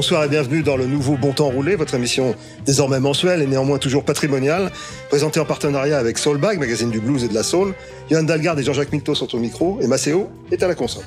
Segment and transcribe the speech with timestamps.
[0.00, 3.76] Bonsoir et bienvenue dans le nouveau Bon Temps Roulé, votre émission désormais mensuelle et néanmoins
[3.76, 4.72] toujours patrimoniale,
[5.10, 7.74] présentée en partenariat avec Soulbag, magazine du blues et de la soul.
[8.10, 11.04] Johan Dalgarde et Jean-Jacques Milto sont au micro et Maceo est à la console.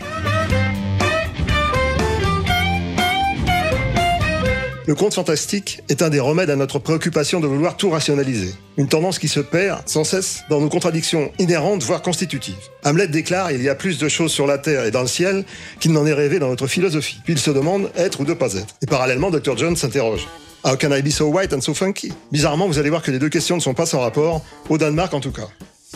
[4.86, 8.54] Le conte fantastique est un des remèdes à notre préoccupation de vouloir tout rationaliser.
[8.76, 12.56] Une tendance qui se perd sans cesse dans nos contradictions inhérentes, voire constitutives.
[12.84, 15.46] Hamlet déclare il y a plus de choses sur la terre et dans le ciel
[15.80, 17.22] qu'il n'en est rêvé dans notre philosophie.
[17.24, 18.76] Puis il se demande être ou ne pas être.
[18.82, 19.56] Et parallèlement, Dr.
[19.56, 20.28] John s'interroge.
[20.66, 22.12] How can I be so white and so funky?
[22.34, 25.14] Bizarrement, vous allez voir que les deux questions ne sont pas sans rapport, au Danemark
[25.14, 25.48] en tout cas.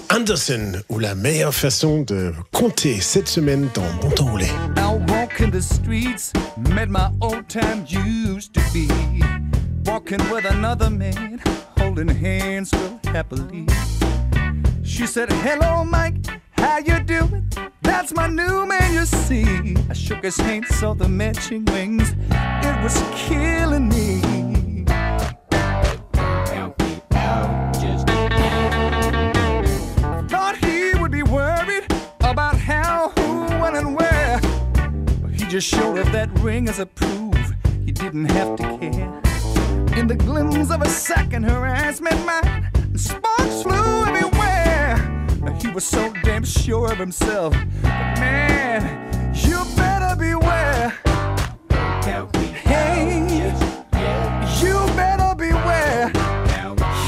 [0.09, 4.47] Anderson, ou la meilleure façon de compter cette semaine dans Bon Temps Roulé.
[4.77, 6.31] Out walking the streets,
[6.75, 8.87] met my old time used to be.
[9.85, 11.39] Walking with another man,
[11.77, 13.65] holding hands real happily.
[14.83, 16.15] She said, Hello, Mike,
[16.57, 17.47] how you doing?
[17.81, 19.75] That's my new man, you see.
[19.89, 22.15] I shook his hand, saw the matching wings.
[22.29, 24.85] It was killing me.
[27.11, 27.66] Thought
[35.59, 37.52] just showed her that ring as a proof
[37.83, 39.22] he didn't have to care.
[39.97, 44.97] In the glimpse of a second, her eyes met mine, and sparks flew everywhere.
[45.59, 47.55] He was so damn sure of himself.
[47.81, 50.89] But man, you better beware.
[52.61, 53.25] Hey,
[54.61, 56.09] you better beware.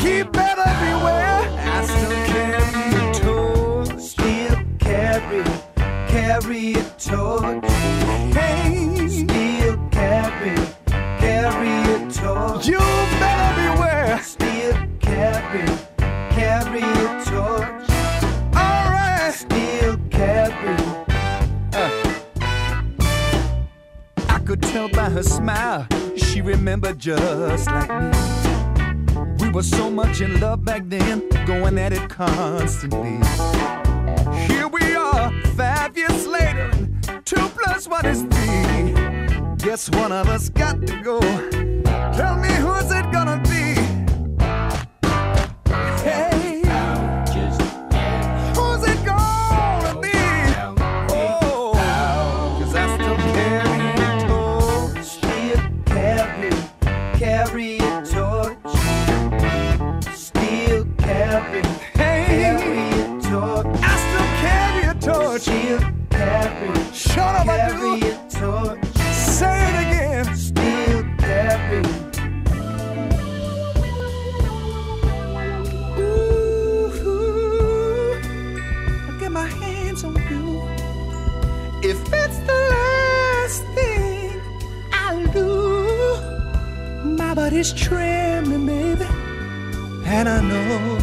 [0.02, 1.42] He better beware.
[1.76, 4.02] I still carry a torch.
[4.02, 5.44] Still carry,
[6.08, 7.99] carry a torch.
[12.60, 12.68] A torch.
[12.68, 12.78] You
[13.20, 14.22] better beware.
[14.24, 15.66] Still carry,
[16.30, 17.90] carry a torch.
[18.56, 19.32] All right.
[19.34, 20.76] Still carry.
[21.74, 22.14] Uh.
[24.30, 28.12] I could tell by her smile she remembered just like me.
[29.40, 33.20] We were so much in love back then, going at it constantly.
[34.48, 38.94] Here we are, five years later, and two plus one is three.
[39.58, 41.20] Guess one of us got to go.
[42.20, 43.49] Tell me who's it gonna be?
[87.60, 89.06] Body's trembling, baby,
[90.06, 90.99] and I know,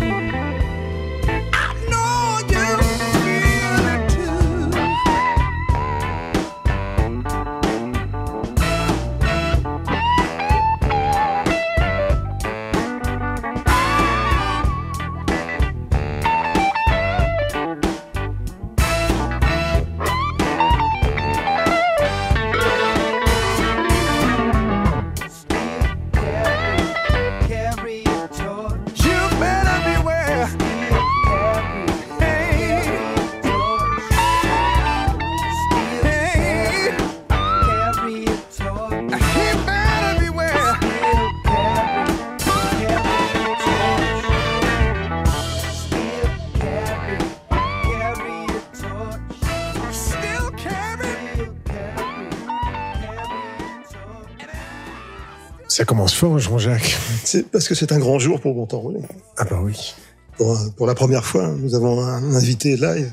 [55.69, 56.97] Ça commence fort, Jean-Jacques.
[57.25, 59.01] C'est parce que c'est un grand jour pour Bon Temps Roulé.
[59.37, 59.95] Ah bah oui.
[60.39, 63.11] Pour, pour la première fois, nous avons un invité live.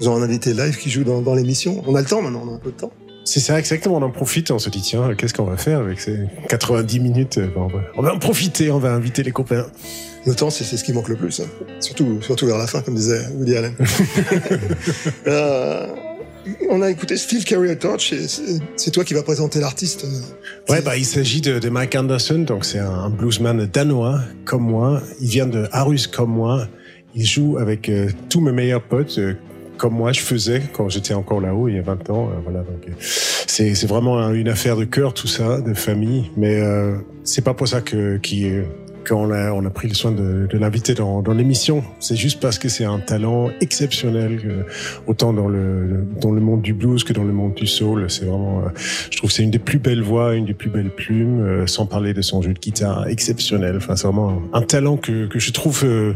[0.00, 1.82] Nous avons un invité live qui joue dans, dans l'émission.
[1.86, 2.92] On a le temps maintenant, on a un peu de temps.
[3.24, 3.96] C'est ça, exactement.
[3.96, 7.40] On en profite on se dit, tiens, qu'est-ce qu'on va faire avec ces 90 minutes
[7.54, 9.66] Bon, on, va, on va en profiter, on va inviter les copains.
[10.26, 11.40] Le temps, c'est c'est ce qui manque le plus.
[11.40, 11.44] hein.
[11.80, 13.74] Surtout, surtout vers la fin, comme disait Woody Allen.
[15.26, 15.86] Euh,
[16.70, 18.26] on a écouté Still Carry Torch et
[18.76, 20.06] c'est toi qui vas présenter l'artiste.
[20.68, 25.02] Ouais, bah, il s'agit de, Mike Anderson, donc c'est un bluesman danois comme moi.
[25.20, 26.68] Il vient de Aarhus comme moi.
[27.14, 29.34] Il joue avec euh, tous mes meilleurs potes, euh,
[29.78, 32.28] comme moi je faisais quand j'étais encore là-haut il y a 20 ans.
[32.30, 32.62] euh, voilà,
[33.00, 36.30] c'est vraiment un- une affaire de cœur tout ça, de famille.
[36.36, 36.60] Mais
[37.24, 38.48] c'est pas pour ça que qui
[39.06, 41.84] qu'on a on a pris le soin de, de l'inviter dans, dans l'émission.
[42.00, 44.62] C'est juste parce que c'est un talent exceptionnel, euh,
[45.06, 48.10] autant dans le dans le monde du blues que dans le monde du soul.
[48.10, 48.68] C'est vraiment euh,
[49.10, 51.66] je trouve que c'est une des plus belles voix, une des plus belles plumes, euh,
[51.66, 53.76] sans parler de son jeu de guitare exceptionnel.
[53.76, 56.14] Enfin, c'est vraiment un, talent que, que je trouve euh,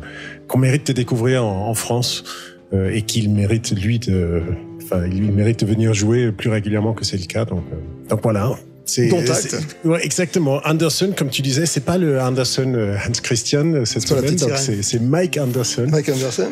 [0.49, 2.25] qu'on mérite de découvrir en, en France
[2.73, 4.43] euh, et qu'il mérite lui de,
[4.83, 7.45] enfin, il mérite de venir jouer plus régulièrement que c'est le cas.
[7.45, 8.53] Donc, euh, donc voilà.
[8.93, 9.33] C'est, Dont acte.
[9.51, 10.61] c'est- ouais, exactement.
[10.65, 14.51] Anderson, comme tu disais, c'est pas le Anderson euh, Hans Christian euh, cette semaine, donc
[14.57, 15.87] c'est, Mike Anderson.
[15.89, 16.51] Mike Anderson,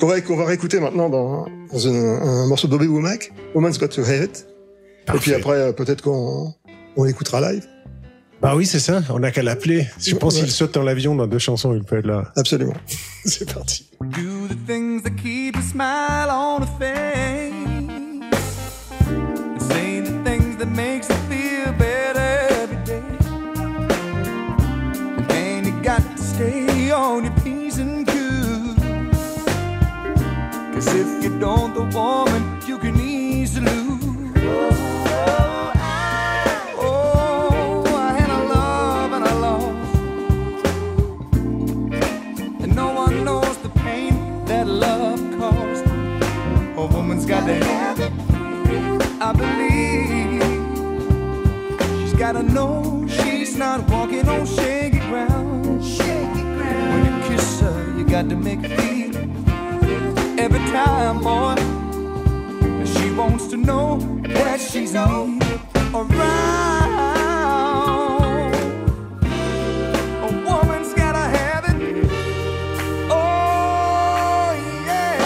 [0.00, 3.78] qu'on va, qu'on va réécouter maintenant dans, dans un, un morceau de Bobby Womack, Woman's
[3.78, 4.46] Got to Have It.
[5.14, 6.54] Et puis après, euh, peut-être qu'on
[6.96, 7.66] on l'écoutera live.
[8.40, 9.02] Bah oui, c'est ça.
[9.10, 9.86] On n'a qu'à l'appeler.
[10.00, 10.40] Je pense Ouais.
[10.42, 12.32] qu'il saute dans l'avion dans deux chansons, il peut être là.
[12.36, 12.74] Absolument.
[13.24, 13.86] C'est parti.
[14.00, 17.52] Do the things that keep a smile on a face.
[19.08, 21.08] And say the things that makes
[30.74, 34.32] Cause if you don't, the woman you can easily lose.
[36.76, 39.34] Oh, I had a love and I.
[42.62, 45.20] And no one knows the pain that love.
[46.76, 48.12] A woman's got to have it,
[49.20, 50.42] I believe.
[52.00, 55.66] She's gotta know she's not walking on shaky ground.
[56.90, 59.14] When you kiss her, you got to make her feel
[60.54, 61.56] every time, boy.
[62.84, 65.42] She wants to know that she's around.
[70.22, 71.76] A woman's gotta have it.
[73.10, 74.54] Oh,
[74.86, 75.18] yeah.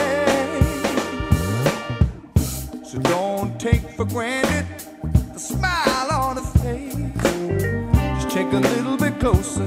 [2.83, 4.67] So don't take for granted
[5.33, 6.95] the smile on her face.
[8.15, 9.67] Just check a little bit closer.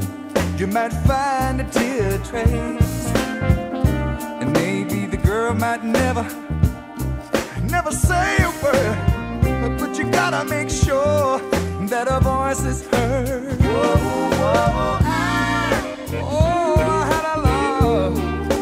[0.58, 3.01] You might find a tear trace.
[5.32, 6.24] Girl might never,
[7.64, 9.80] never say a word.
[9.80, 11.40] But you gotta make sure
[11.88, 13.58] that her voice is heard.
[16.20, 18.18] Oh, I had a love,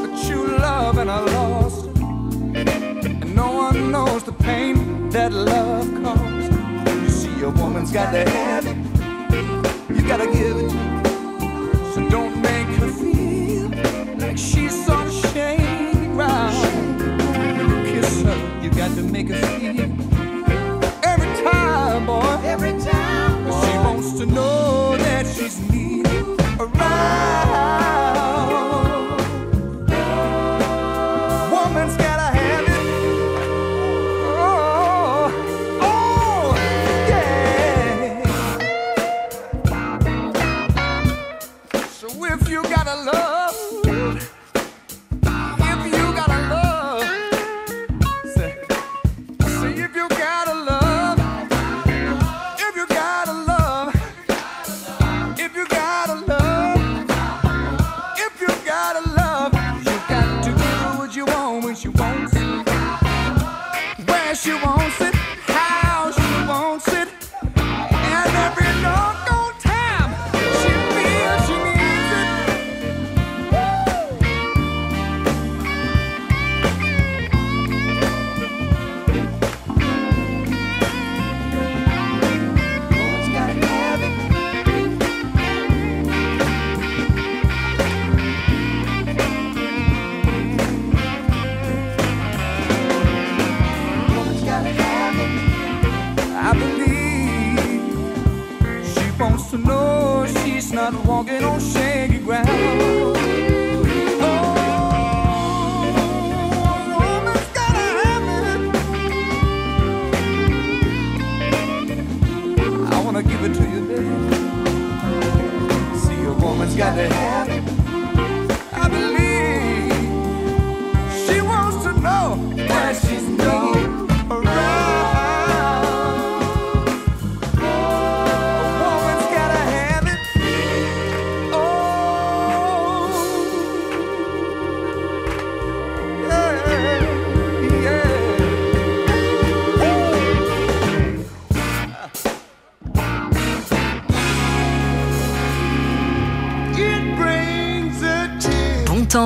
[0.05, 1.87] a true love, and I lost.
[2.53, 6.53] And no one knows the pain that love caused.
[7.01, 8.77] You see, a woman's got to have it.
[9.89, 10.98] You gotta give it
[19.11, 19.91] make her feel
[21.03, 22.39] every time, boy.
[22.43, 23.61] Every time, boy.
[23.61, 26.25] She wants to know that she's needed
[26.59, 27.48] around.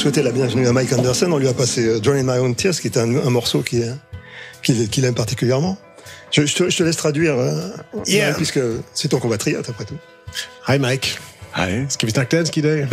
[0.00, 2.54] Souhaiter la bienvenue à Mike Anderson, on lui a passé euh, Join in My Own
[2.54, 3.82] Tears, qui est un, un morceau qui
[4.62, 5.76] qu'il qu'il aime particulièrement.
[6.30, 7.68] Je, je te, je te laisse traduire, euh,
[8.06, 8.32] Yeah.
[8.32, 8.60] Puisque
[8.94, 9.98] c'est ton compatriote après tout.
[10.66, 11.18] Hi Mike.
[11.54, 11.86] Hej.
[11.90, 12.88] Skal vi snakke dansk i dag?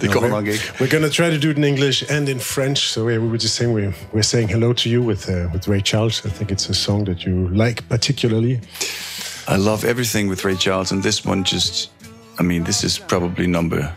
[0.00, 0.58] Det kommer ikke.
[0.80, 2.78] We're gonna try to do it in English and in French.
[2.78, 5.68] So yeah, we were just saying we we're saying hello to you with uh, with
[5.68, 6.24] Ray Charles.
[6.24, 8.60] I think it's a song that you like particularly.
[9.48, 11.90] I love everything with Ray Charles, and this one just,
[12.40, 13.92] I mean, this is probably number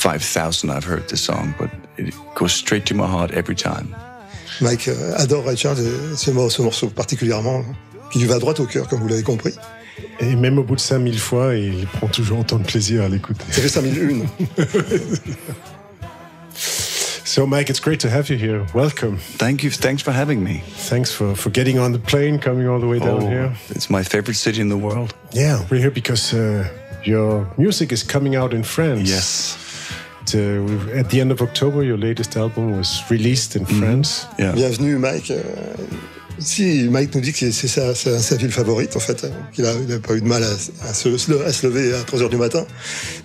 [0.00, 3.94] 5,000 I've heard this song, but it goes straight to my heart every time.
[4.62, 7.62] Mike euh, adore Ray Charles, et ce, mor- ce morceau particulièrement,
[8.10, 9.52] qui lui va droit au cœur, comme vous l'avez compris.
[10.20, 13.44] Et même au bout de 5000 fois, il prend toujours autant de plaisir à l'écouter.
[13.50, 14.26] Ça fait 5001.
[17.24, 18.64] So Mike, it's great to have you here.
[18.74, 19.18] Welcome.
[19.38, 19.70] Thank you.
[19.70, 20.62] Thanks for having me.
[20.88, 23.52] Thanks for, for getting on the plane, coming all the way down Oh, here.
[23.68, 25.14] It's my favorite city in the world.
[25.32, 26.66] Yeah, we're here because uh,
[27.04, 29.08] your music is coming out in France.
[29.08, 29.56] Yes.
[30.34, 34.26] Uh, we've- at the end of October, your latest album was released in France.
[34.38, 34.52] Yeah.
[34.52, 35.30] Bienvenue, Mike.
[35.30, 35.42] Euh,
[36.38, 39.66] Ici, Mike nous dit que c'est sa, sa, sa ville favorite, en fait, hein, qu'il
[39.66, 40.46] a, il a pas eu de mal à,
[40.88, 41.08] à se,
[41.44, 42.64] à se lever à 3 heures du matin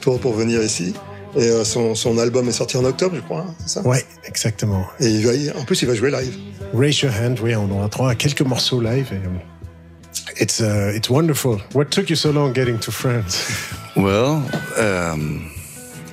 [0.01, 0.93] pour, pour venir ici.
[1.38, 3.88] Et euh, son, son album est sorti en octobre, je crois, hein, c'est ça?
[3.88, 4.85] Ouais, exactement.
[5.00, 6.35] Et il va, y- en plus, il va jouer live.
[6.74, 9.07] Raise Your Hand, oui, on aura droit à quelques morceaux live.
[9.13, 9.39] Et, um,
[10.41, 11.62] it's, uh, it's wonderful.
[11.74, 13.45] What took you so long getting to France?
[13.95, 14.41] Well,
[14.77, 15.50] um,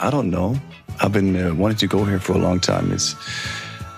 [0.01, 0.55] I don't know.
[1.01, 2.93] I've been uh, wanting to go here for a long time.
[2.93, 3.15] It's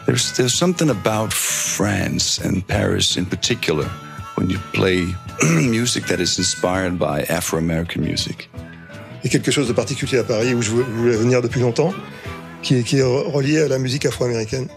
[0.07, 3.87] there's there's something about France and Paris in particular
[4.37, 5.07] when you play
[5.61, 8.49] music that is inspired by Afro-American music.
[9.23, 11.61] Il y a quelque chose de particulier à Paris où je vou- voulais venir depuis
[11.61, 11.95] longtemps,
[12.63, 14.69] qui est, qui est relié à la musique afro-américaine.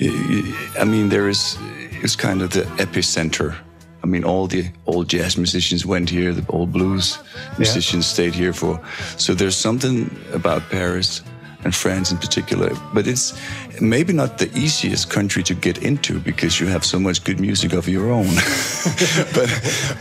[0.00, 1.56] I mean, there is
[2.02, 3.54] it's kind of the epicenter.
[4.02, 6.32] I mean, all the old jazz musicians went here.
[6.32, 7.18] The old blues
[7.58, 8.80] musicians stayed here for.
[9.16, 11.22] So there's something about Paris
[11.64, 12.70] and France in particular.
[12.94, 13.34] But it's
[13.80, 17.72] maybe not the easiest country to get into because you have so much good music
[17.72, 18.26] of your own.
[19.34, 19.48] but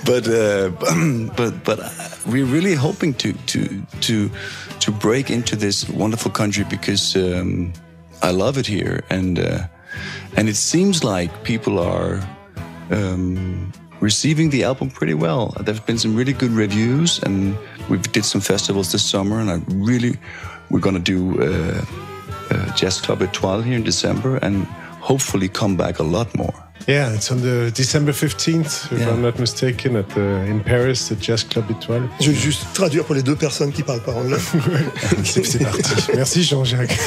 [0.06, 0.70] but uh,
[1.36, 1.80] but but
[2.26, 4.30] we're really hoping to to to
[4.80, 7.74] to break into this wonderful country because um,
[8.22, 9.68] I love it here and uh,
[10.36, 12.22] and it seems like people are.
[12.90, 15.54] Um, receiving the album pretty well.
[15.60, 17.58] There have been some really good reviews, and
[17.90, 19.40] we did some festivals this summer.
[19.40, 20.18] And I really,
[20.70, 21.86] we're going to do uh,
[22.52, 24.66] uh, Jazz Club Etoile here in December, and
[25.02, 26.67] hopefully come back a lot more.
[26.88, 29.10] Yeah, it's on the December 15th, if Yeah.
[29.12, 32.04] I'm not mistaken, at the, in Paris, the Jazz Club Étoile.
[32.22, 34.38] Je vais juste traduire pour les deux personnes qui parlent pas anglais.
[35.26, 35.82] C'est parti.
[36.16, 36.98] Merci Jean-Jacques.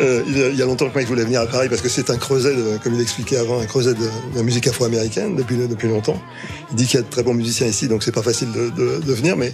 [0.00, 1.80] Euh, il, y a, il y a longtemps que Mike voulait venir à Paris parce
[1.82, 4.68] que c'est un creuset, de- comme il expliquait avant, un creuset de, de la musique
[4.68, 6.22] afro-américaine depuis, depuis longtemps.
[6.70, 8.70] Il dit qu'il y a de très bons musiciens ici, donc c'est pas facile de,
[8.70, 9.52] de- de venir, mais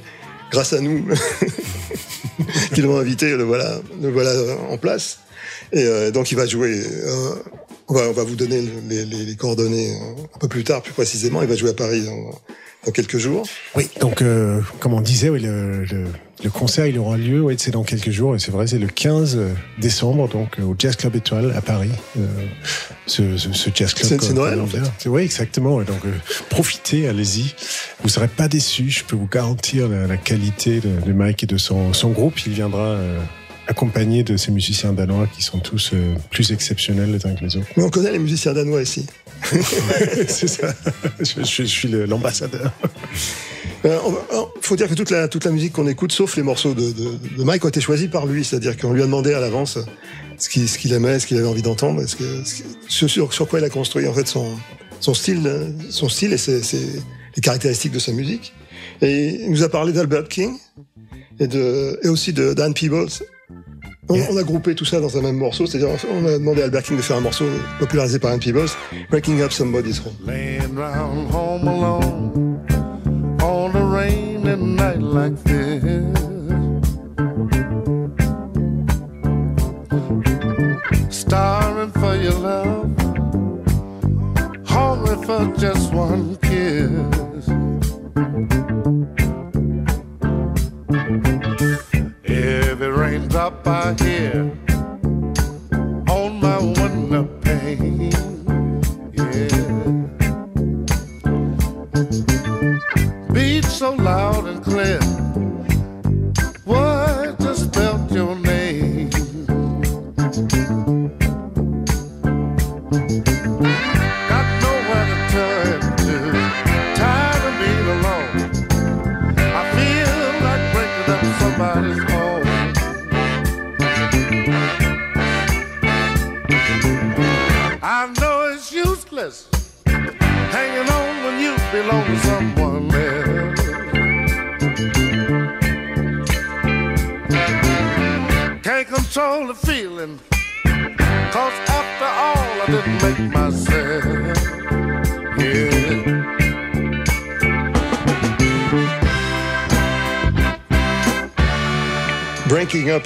[0.51, 1.03] grâce à nous
[2.75, 4.33] qui l'ont invité, le voilà, le voilà
[4.69, 5.21] en place.
[5.73, 6.79] Et euh, donc il va jouer.
[6.85, 7.37] euh,
[7.89, 10.83] on, va, on va vous donner les, les- les coordonnées euh, un peu plus tard,
[10.83, 11.43] plus précisément.
[11.43, 12.31] Il va jouer à Paris dans,
[12.87, 13.47] dans quelques jours.
[13.75, 16.05] Oui, donc euh, comme on disait, oui, le, le,
[16.45, 18.87] le concert il aura lieu, oui, c'est dans quelques jours, et c'est vrai, c'est le
[18.89, 19.39] 15
[19.79, 21.91] décembre, donc euh, au Jazz Club Étoile à Paris.
[22.19, 22.27] Euh,
[23.07, 24.21] ce, ce, ce Jazz Club.
[24.21, 24.81] C'est- Noël, en fait.
[25.09, 25.79] Oui, exactement.
[25.79, 26.11] Donc euh,
[26.51, 27.55] profitez, allez-y.
[28.03, 28.91] Vous serez pas déçus.
[28.91, 32.45] Je peux vous garantir la, la qualité de, de Mike et de son, son groupe.
[32.47, 33.19] Il viendra euh,
[33.69, 37.57] accompagné de ces musiciens danois qui sont tous euh, plus exceptionnels les uns que les
[37.57, 37.67] autres.
[37.77, 39.07] Mais on connaît les musiciens danois ici.
[40.29, 40.73] c'est ça.
[41.21, 42.73] Je, je- je suis l'ambassadeur.
[43.85, 43.91] Il
[44.63, 47.37] faut dire que toute la, toute la musique qu'on écoute, sauf les morceaux de, de,
[47.39, 48.45] de Mike, ont été choisis par lui.
[48.45, 49.79] C'est-à-dire qu'on lui a demandé à l'avance
[50.39, 52.03] ce qu'il aimait, ce qu'il avait envie d'entendre,
[52.89, 54.57] ce, sur, sur quoi il a construit en fait son,
[55.01, 57.01] son style, euh, son style et ses, ses-
[57.37, 58.53] les caractéristiques de sa musique.
[59.03, 60.57] Et il nous a parlé d'Albert King
[61.39, 63.09] et, de, et aussi de Dan Peebles.
[64.09, 66.67] On, on a groupé tout ça dans un même morceau, c'est-à-dire on a demandé à
[66.67, 67.45] Albert King de faire un morceau
[67.79, 68.69] popularisé par Dan Peebles,
[69.11, 70.15] Breaking Up Somebody's Home.
[70.25, 72.61] Laying round home alone
[73.43, 76.05] on a rainy night like this.
[81.11, 82.91] Starring for your love,
[84.67, 86.37] hungry for just one
[93.47, 94.53] raindrop I hear
[96.09, 98.11] on my window pane.
[99.13, 99.49] Yeah.
[103.33, 105.16] Beat so loud and clear.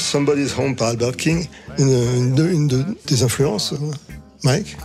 [0.00, 1.46] Breaking Somebody's Home par Albert King,
[1.78, 3.92] une, une de, une de tes influences, euh,
[4.44, 4.76] Mike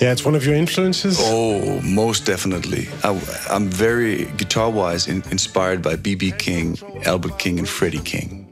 [0.00, 1.18] Yeah, it's one of your influences.
[1.20, 2.88] Oh, most definitely.
[3.02, 3.18] I,
[3.50, 6.32] am very guitar wise in, inspired by B.B.
[6.32, 8.46] King, Albert King, and Freddie King.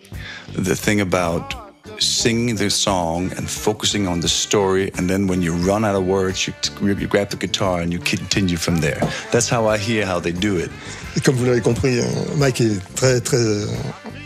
[0.55, 1.55] The thing about
[1.98, 6.07] singing the song and focusing on the story, and then when you run out of
[6.07, 9.01] words, you, you grab the guitar and you continue from there.
[9.31, 10.70] That's how I hear how they do it.
[11.16, 12.05] Et comme vous l'avez compris, euh,
[12.38, 13.66] Mike est très très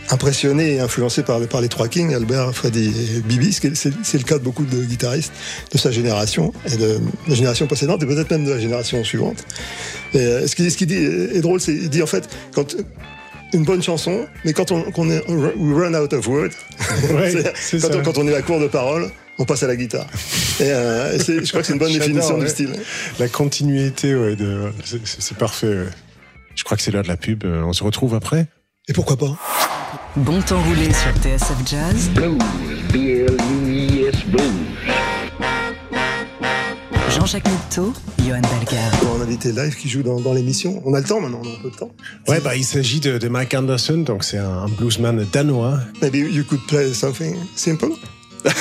[0.09, 3.51] impressionné et influencé par, par les trois Kings, Albert, Freddie et Bibi.
[3.53, 5.31] ce qui est- C'est le cas de beaucoup de guitaristes
[5.71, 9.43] de sa génération et de la génération précédente et peut-être même de la génération suivante.
[10.13, 12.75] Et euh, ce qu'il ce qu'il dit est drôle, c'est il dit en fait quand
[13.53, 16.49] une bonne chanson, mais quand on, est we run out of words,
[17.13, 17.33] Ouais,
[17.81, 20.05] quand, on, quand on est à court de paroles, on passe à la guitare.
[20.59, 22.43] Et, euh, et je crois que c'est une bonne définition ouais.
[22.43, 22.73] du style.
[23.19, 24.35] La continuité, ouais,
[24.83, 25.85] c'est- parfait.
[26.55, 27.45] Je crois que c'est l'heure de la pub.
[27.45, 28.47] Euh, On se retrouve après.
[28.89, 29.37] Et pourquoi pas?
[30.17, 32.37] Bon temps roulé sur TSF Jazz, Blues,
[32.91, 34.51] B-L-U-E-S Blues.
[37.11, 37.93] Jean-Jacques Mitteau,
[38.25, 38.95] Johan Dalgarde.
[38.99, 40.81] Pour un invité live qui joue dans, dans l'émission.
[40.85, 41.91] On a le temps maintenant, on a un peu de temps.
[42.27, 45.79] Ouais, bah, il s'agit de, de Mike Anderson, donc c'est un, un bluesman danois.
[46.01, 47.91] Maybe you could play something simple?
[48.45, 48.53] I'd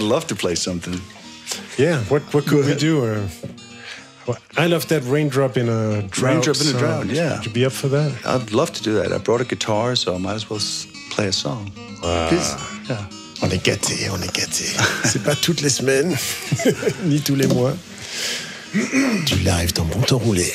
[0.00, 0.94] love to play something.
[1.78, 3.04] Yeah, what what could we do?
[3.04, 3.18] Uh,
[4.26, 6.46] well, I love that raindrop in a drought.
[6.46, 7.36] Raindrop in a drought, yeah.
[7.36, 8.12] Would you be up for that?
[8.24, 9.12] I'd love to do that.
[9.12, 10.60] I brought a guitar, so I might as well
[11.10, 11.70] play a song.
[12.00, 12.54] Please.
[12.88, 13.06] Yeah.
[13.42, 14.76] On est gâtés, on est gâtés.
[15.04, 16.16] C'est pas toutes les semaines,
[17.04, 17.74] ni tous les mois.
[18.72, 20.52] Du live dans Bon Temps Roulé.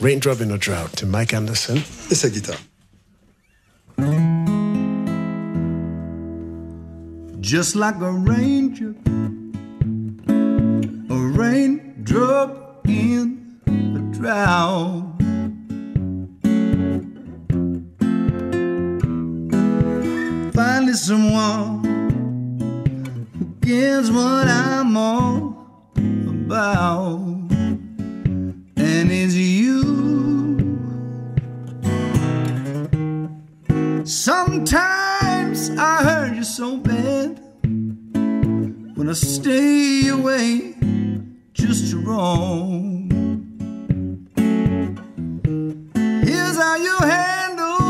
[0.00, 1.80] Raindrop in a Drought de Mike Andersen.
[2.10, 2.56] Et sa guitare.
[7.40, 8.96] just like a raindrop,
[11.10, 13.62] a raindrop in
[13.96, 15.06] a drought.
[20.52, 21.84] Finally, someone
[23.38, 25.56] who gets what I'm all
[26.28, 27.20] about,
[28.76, 29.80] and it's you.
[34.04, 37.40] Sometimes I hurt you so bad
[38.96, 40.74] when I stay away
[41.60, 43.08] just roam.
[46.24, 47.88] Here's how you handle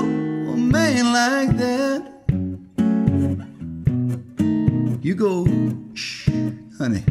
[0.54, 2.02] a man like that.
[5.02, 5.46] You go,
[5.94, 6.28] shh,
[6.78, 7.04] honey,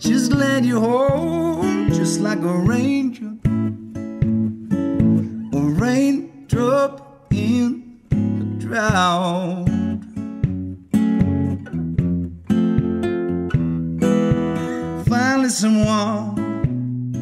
[0.00, 3.44] just let you hold, just like a raindrop,
[5.52, 9.75] a raindrop in the drought.
[15.46, 17.14] Finally, someone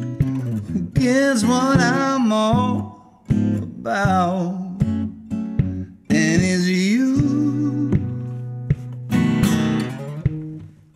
[0.73, 7.91] who gets what I'm all about, and it's you.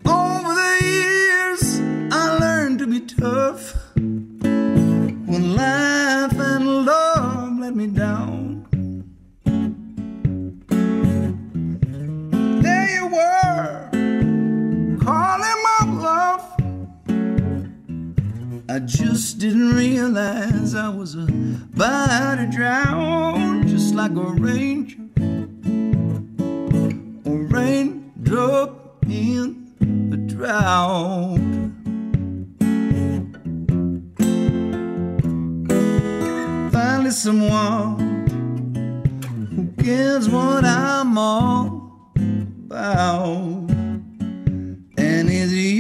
[0.06, 1.80] Over the years,
[2.12, 8.29] I learned to be tough when life and love let me down.
[18.72, 25.10] I just didn't realize I was about to drown, just like a raindrop,
[27.26, 29.74] a raindrop in
[30.14, 31.40] a drought.
[36.72, 37.98] Finally, someone
[39.50, 42.04] who gets what I'm all
[42.68, 43.68] about,
[44.96, 45.79] and it's you.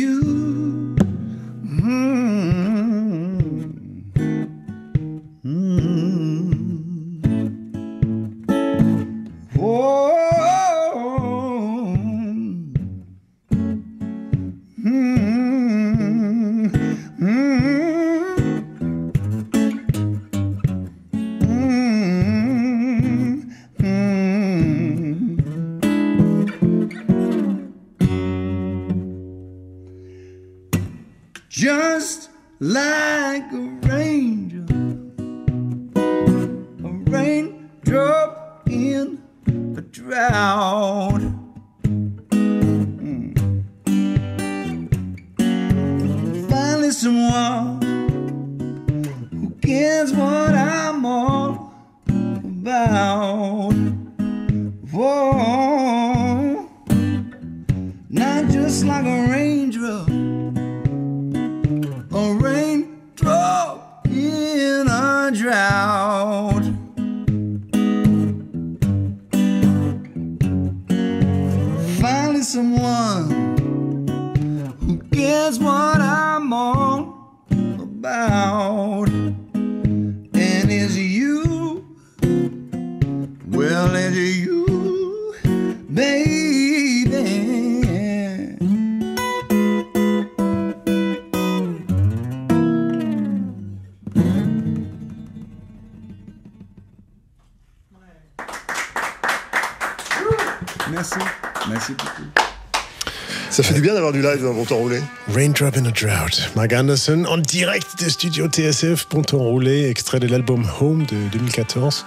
[104.11, 104.99] Du live dans Bon Temps Roulé.
[105.33, 106.49] Raindrop in a Drought.
[106.55, 111.15] Mike Anderson en direct des studios TSF, Bon Temps Roulé, extrait de l'album Home de
[111.31, 112.05] 2014.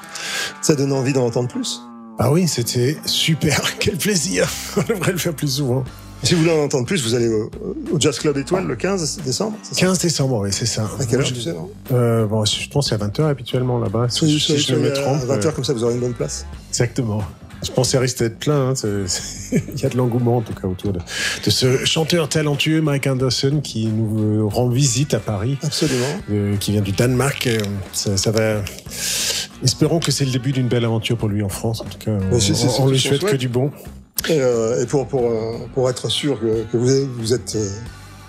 [0.62, 1.80] Ça donne envie d'en entendre plus?
[2.18, 3.60] Ah oui, c'était super.
[3.78, 4.48] Quel plaisir.
[4.76, 5.84] On devrait le faire plus souvent.
[6.24, 7.50] Si vous voulez en entendre plus, vous allez au,
[7.92, 9.56] au Jazz Club Étoile le 15 décembre.
[9.62, 9.80] c'est ça?
[9.86, 10.88] 15 décembre, oui, c'est ça.
[11.00, 13.78] À quelle heure, tu sais, non euh, bon, Je pense que c'est à 20h habituellement
[13.80, 14.06] là-bas.
[14.08, 15.22] Si, si soyez- je me trompe.
[15.22, 16.46] à 20h, euh, comme ça vous aurez une bonne place.
[16.70, 17.22] Exactement.
[17.62, 18.70] Je pensais d'être plein.
[18.70, 18.74] hein,
[19.52, 20.98] Il y a de l'engouement en tout cas autour de,
[21.44, 26.06] de ce chanteur talentueux Mike Anderson qui nous rend visite à Paris, Absolument.
[26.30, 27.46] euh, qui vient du Danemark.
[27.46, 27.58] Euh,
[27.92, 28.62] Ça, ça va.
[29.62, 31.80] Espérons que c'est le début d'une belle aventure pour lui en France.
[31.82, 32.52] En tout cas, on, c'est
[32.86, 33.70] lui souhaite que du bon.
[34.28, 37.68] Et, euh, et pour, pour, euh, pour être sûr que, que vous, vous êtes euh,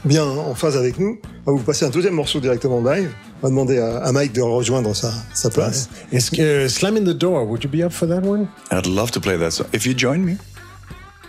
[0.05, 3.09] bien en phase avec nous, on va vous passer un deuxième morceau directement live.
[3.43, 5.89] On va demander à, à Mike de rejoindre sa, sa place.
[6.13, 8.47] Est-ce que Slam in the Door, would you be up for that one?
[8.71, 9.67] I'd love to play that song.
[9.73, 10.37] If you join me.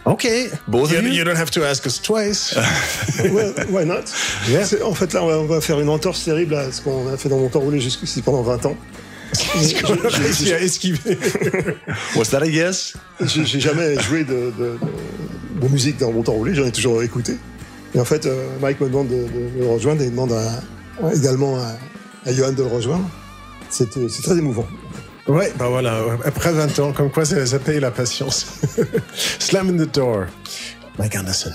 [0.06, 0.46] Okay.
[0.68, 1.10] Both you, of you?
[1.12, 2.54] you don't have to ask us twice.
[3.68, 4.04] Why not?
[4.48, 4.64] Yeah.
[4.84, 7.16] En fait, là, on va, on va faire une entorse terrible à ce qu'on a
[7.16, 8.76] fait dans mon temps roulé jusqu'ici pendant 20 ans.
[10.52, 11.18] A esquivé.
[12.16, 12.94] Was that a yes?
[13.20, 16.70] J'ai j'ai jamais joué de, de- de- de musique dans mon temps roulé, j'en ai
[16.70, 17.36] toujours écouté.
[17.96, 21.12] Et en fait, euh, Mike me demande de, de le rejoindre et il demande à-
[21.14, 21.72] également à,
[22.24, 23.08] à Johan de le rejoindre.
[23.70, 24.66] C'est euh, c'est très émouvant.
[25.26, 28.46] Ouais, bah voilà, après 20 ans, comme quoi ça, paye la patience.
[29.38, 30.26] Slam in the Door,
[30.98, 31.52] Mike Anderson.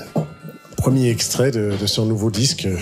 [0.75, 2.77] Premier extrait de, son nouveau disque euh,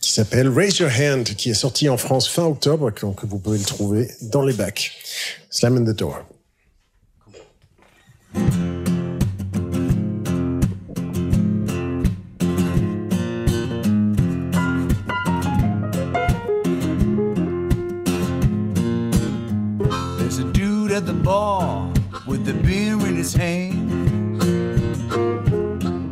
[0.00, 3.58] qui s'appelle Raise Your Hand, qui est sorti en France fin octobre, donc vous pouvez
[3.58, 4.92] le trouver dans les bacs.
[5.50, 6.24] Slam in the Door.
[21.48, 21.90] Bar
[22.26, 24.38] with the beer in his hand,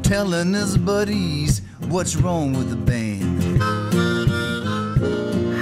[0.02, 1.60] telling his buddies
[1.92, 3.42] what's wrong with the band.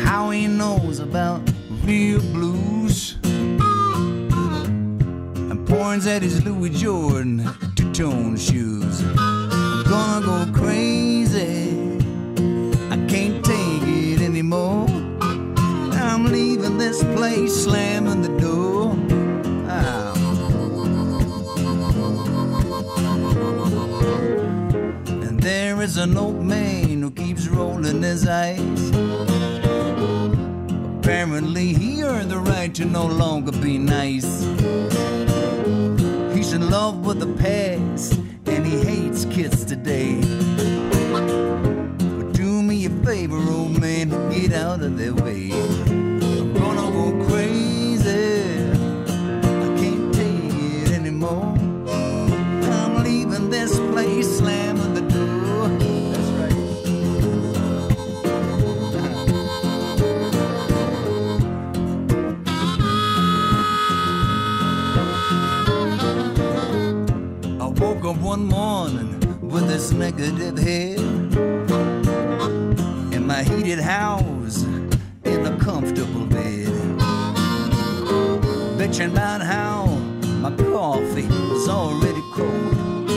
[0.06, 1.40] How he knows about
[1.82, 3.18] real blues,
[5.50, 7.34] and points at his Louis Jordan
[7.74, 8.96] two-tone shoes.
[9.18, 11.54] I'm gonna go crazy.
[12.94, 14.86] I can't take it anymore.
[16.10, 18.53] I'm leaving this place, slamming the door.
[25.84, 28.90] Is an old man who keeps rolling his eyes.
[30.98, 34.40] Apparently, he earned the right to no longer be nice.
[36.34, 38.14] He's in love with the past,
[38.46, 40.22] and he hates kids today.
[41.12, 45.50] But do me a favor, old man, get out of their way.
[68.24, 70.98] One morning with this negative head
[73.12, 74.62] in my heated house
[75.24, 76.66] in a comfortable bed.
[78.78, 79.84] Bitching about how
[80.40, 83.10] my coffee is already cold.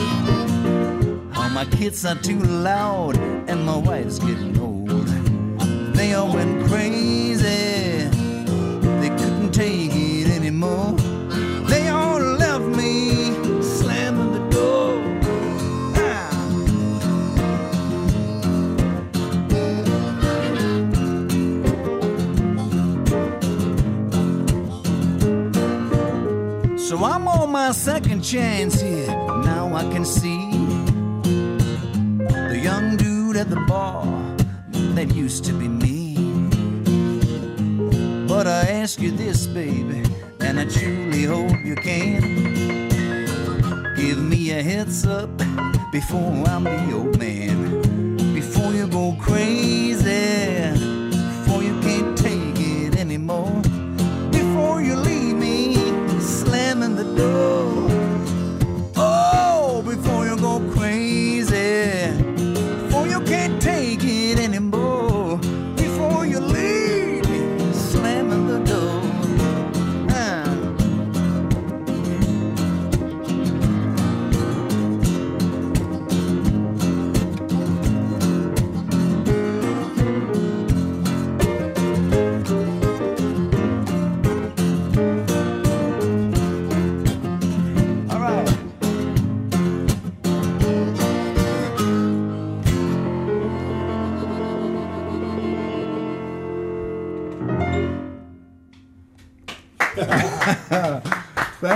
[1.32, 3.16] How my kids are too loud
[3.48, 5.08] and my wife's getting old.
[5.96, 8.10] They all went crazy.
[9.00, 11.07] They couldn't take it anymore.
[26.98, 29.06] So I'm on my second chance here.
[29.06, 30.50] Now I can see
[32.48, 34.04] the young dude at the bar
[34.96, 36.16] that used to be me.
[38.26, 40.02] But I ask you this, baby,
[40.40, 42.20] and I truly hope you can.
[43.94, 45.30] Give me a heads up
[45.92, 48.34] before I'm the old man.
[48.34, 49.87] Before you go crazy,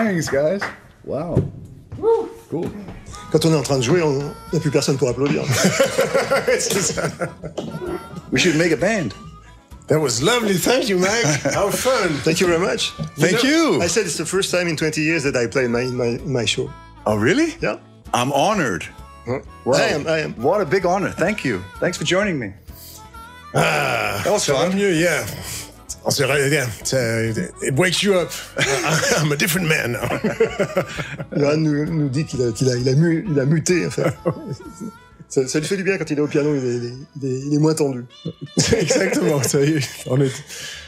[0.04, 0.60] Thanks, guys.
[1.04, 1.36] Wow.
[2.50, 2.70] Cool.
[3.30, 5.42] Quand on est en train de jouer, il n'y a plus personne pour applaudir.
[8.32, 9.14] We should make a band.
[9.88, 10.54] That was lovely.
[10.54, 11.42] Thank you, Mike.
[11.54, 12.08] How fun.
[12.24, 12.92] Thank you very much.
[13.18, 13.80] Thank you.
[13.82, 16.44] I said it's the first time in 20 years that I play my, my, my
[16.44, 16.70] show.
[17.06, 17.54] Oh, really?
[17.60, 17.78] Yeah.
[18.14, 18.84] I'm honored.
[19.26, 19.40] Huh?
[19.64, 19.74] Wow.
[19.74, 20.34] I am, I am.
[20.42, 21.10] What a big honor.
[21.10, 21.62] Thank you.
[21.78, 22.52] Thanks for joining me.
[23.54, 24.72] Ah, That was ça fun.
[24.74, 25.24] mieux, yeah.
[26.04, 26.68] On se right again.
[26.92, 28.30] Uh, it wakes you up.
[29.18, 30.08] I'm a different man now.
[31.36, 33.88] Johan nous, nous, dit qu'il a, qu a, il a, mu, il a muté.
[35.28, 37.40] Ça, ça, lui fait du bien quand il est au piano, il est, il est,
[37.46, 38.04] il est, moins tendu.
[38.78, 39.42] Exactement.
[39.42, 40.30] Ça y est, on, est...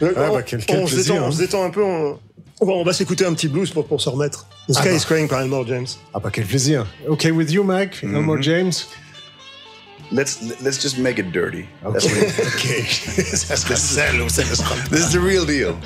[0.03, 0.83] Euh, ah, bah, quel, quel hein.
[0.83, 1.83] on se détend, un peu.
[2.61, 4.47] On, va s'écouter un petit blues pour, pour s'en remettre.
[4.69, 5.87] The ah, Sky ah, is Crying par Elmore James.
[6.13, 6.87] Ah bah quel plaisir.
[7.09, 8.01] Okay with you, Mike.
[8.03, 8.39] Elmore mm-hmm.
[8.39, 8.43] mm.
[8.43, 8.73] James.
[10.11, 11.69] Let's let's just make it dirty.
[11.83, 11.93] Okay.
[11.93, 12.83] That's what okay.
[12.83, 13.49] this,
[14.51, 15.79] is, this is the real deal.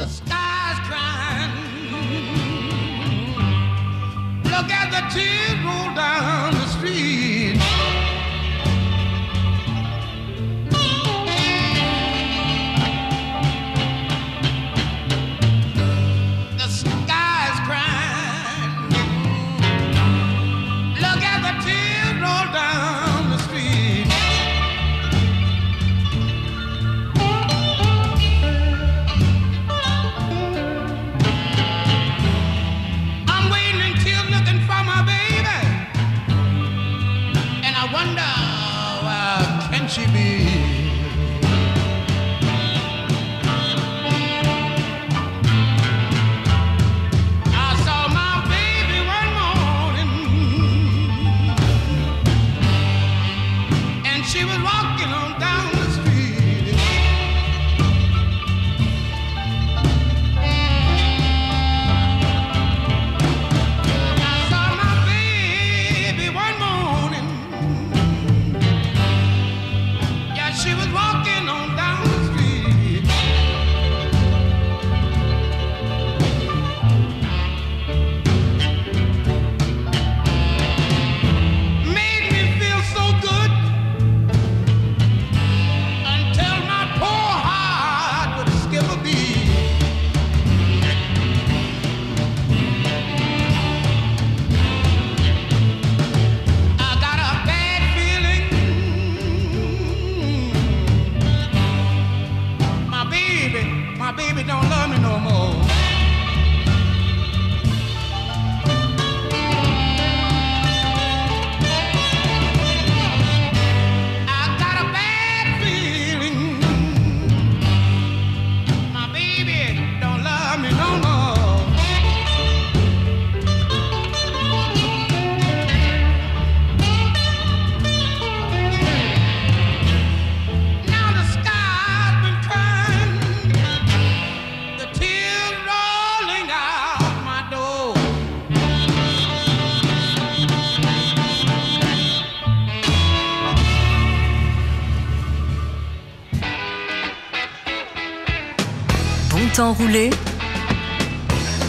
[149.78, 150.10] rouler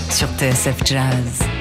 [0.10, 1.59] sur TSF Jazz.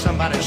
[0.00, 0.39] Somebody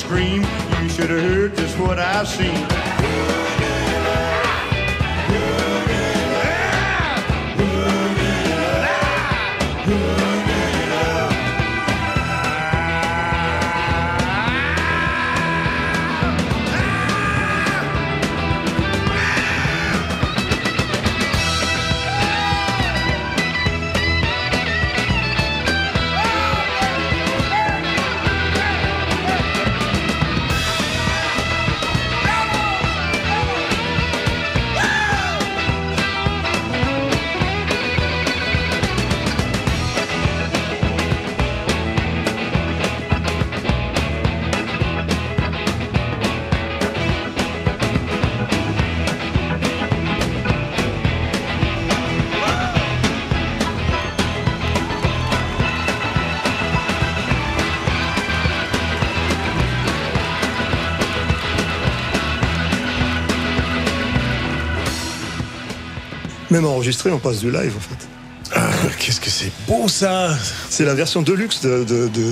[66.53, 68.07] Même enregistré, on passe du live en fait.
[68.55, 70.37] Ah, Qu'est-ce que c'est beau ça
[70.69, 72.31] C'est la version deluxe de, de, de,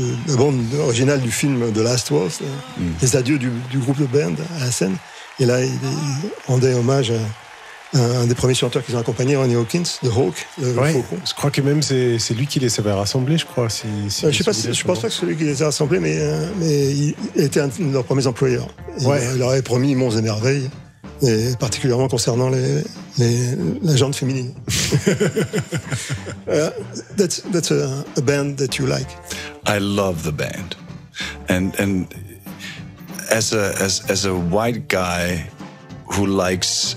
[0.00, 2.16] de la bande originale du film The Last là.
[2.78, 2.82] Mm.
[3.00, 4.96] les adieux du, du groupe Le Band à la scène.
[5.38, 9.36] Et là, il, il rendait hommage à un, un des premiers chanteurs qu'ils ont accompagné,
[9.36, 11.18] Ronnie Hawkins, The Hawk, le, le Ouais, faucon.
[11.24, 13.68] je crois que même c'est lui qui les avait rassemblés, je crois.
[13.70, 15.62] Si, si Euh, je sais pas, si- je pense pas que c'est celui qui les
[15.62, 18.68] a rassemblés, mais, euh, mais il, il était un de leurs premiers employeurs.
[18.98, 19.20] Il, Ouais.
[19.34, 20.68] il leur avait promis monts et merveilles,
[21.22, 22.82] et particulièrement concernant les,
[23.18, 24.54] les, la gente féminine.
[26.48, 26.70] Uh,
[27.16, 29.08] that's that's a, a band that you like.
[29.66, 30.76] I love the band,
[31.48, 32.06] and and
[33.30, 35.48] as a as as a white guy
[36.12, 36.96] who likes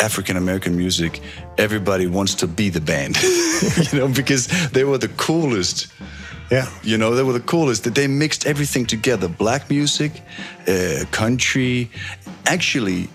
[0.00, 1.20] African American music,
[1.58, 3.16] everybody wants to be the band,
[3.92, 5.88] you know, because they were the coolest.
[6.50, 6.68] Yeah.
[6.84, 7.82] You know, they were the coolest.
[7.84, 10.22] That They mixed everything together: black music,
[10.68, 11.90] uh, country.
[12.44, 13.08] Actually,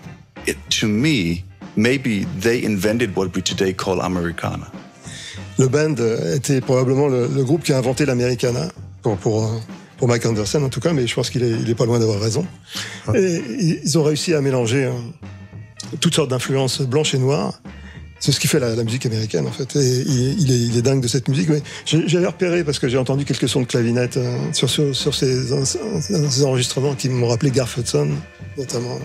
[0.46, 1.44] it, to me,
[1.76, 4.70] maybe they invented what we today call Americana.
[5.58, 8.68] Le band euh, était probablement le, le groupe qui a inventé l'Americana,
[9.02, 9.58] pour, pour, euh,
[9.98, 12.46] pour Mike Anderson en tout cas, mais je pense qu'il est, pas loin d'avoir raison.
[13.14, 13.42] Et
[13.84, 14.92] ils ont réussi à mélanger euh,
[16.00, 17.60] toutes sortes d'influences blanches et noires.
[18.24, 19.74] C'est ce qui fait la, la musique américaine en fait.
[19.74, 21.48] Et il, il est, il est dingue de cette musique.
[21.48, 24.94] Mais j'ai- j'avais repéré parce que j'ai entendu quelques sons de clavinette euh, sur, sur,
[24.94, 28.10] sur ces, ces enregistrements qui m'ont rappelé Garth Hudson,
[28.56, 29.00] notamment.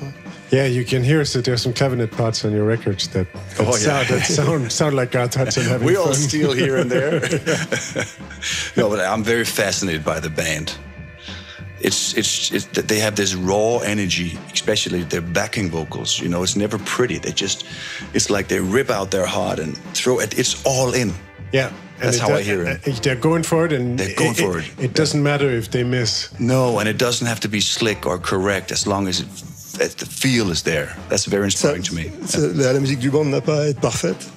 [0.51, 3.26] Yeah, you can hear so there's some clavinet parts on your records that,
[3.57, 4.05] that, Oh, yeah.
[4.05, 6.13] sound, that sound, sound like Garth Hudson having we all fun.
[6.13, 7.20] steal here and there.
[8.78, 10.74] no, but I'm very fascinated by the band.
[11.80, 16.19] It's, it's it's that they have this raw energy, especially their backing vocals.
[16.19, 17.19] You know, it's never pretty.
[17.19, 17.65] They just,
[18.13, 20.34] it's like they rip out their heart and throw it.
[20.38, 21.13] It's all in.
[21.53, 21.69] Yeah.
[21.99, 22.88] That's how do- I hear it.
[22.88, 24.65] uh, They're going for it, and They're going it, for it.
[24.80, 24.86] it.
[24.86, 26.30] It doesn't matter if they miss.
[26.39, 29.28] No, and it doesn't have to be slick or correct as long as it,
[29.82, 30.95] as the feel is there.
[31.09, 32.11] That's very Ça, inspiring to me.
[32.25, 34.28] c'est- la, la musique du band n'a pas à être parfaite.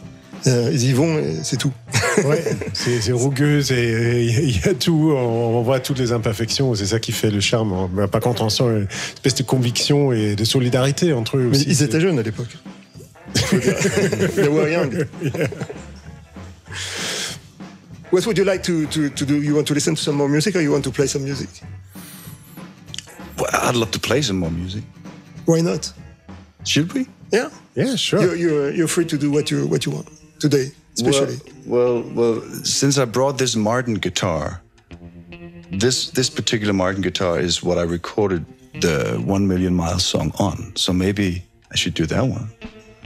[0.47, 1.73] Euh, ils y vont et c'est tout.
[2.25, 2.43] Ouais,
[2.75, 6.99] c'est c'est rugueux, il y a tout, on, on voit toutes les imperfections, c'est ça
[6.99, 7.89] qui fait le charme.
[7.95, 11.57] Bah, Par contre, on sent une espèce de conviction et de solidarité entre eux Mais
[11.57, 11.67] aussi.
[11.69, 12.49] ils étaient jeunes à l'époque.
[14.35, 15.07] They were young.
[18.11, 19.37] What would you like to, to, to do?
[19.41, 21.49] You want to listen to some more music or you want to play some music?
[23.39, 24.83] Well, I'd love to play some more music.
[25.47, 25.93] Why not?
[26.65, 27.07] Should we?
[27.33, 27.49] Yeah.
[27.77, 28.21] Yeah, sure.
[28.21, 30.09] You're, you're, you're free to do what you, what you want
[30.41, 31.39] today, especially.
[31.67, 34.61] Well, well, well, since I brought this Martin guitar,
[35.71, 38.45] this this particular Martin guitar is what I recorded
[38.81, 40.73] the One Million Miles song on.
[40.77, 42.49] So maybe I should do that one.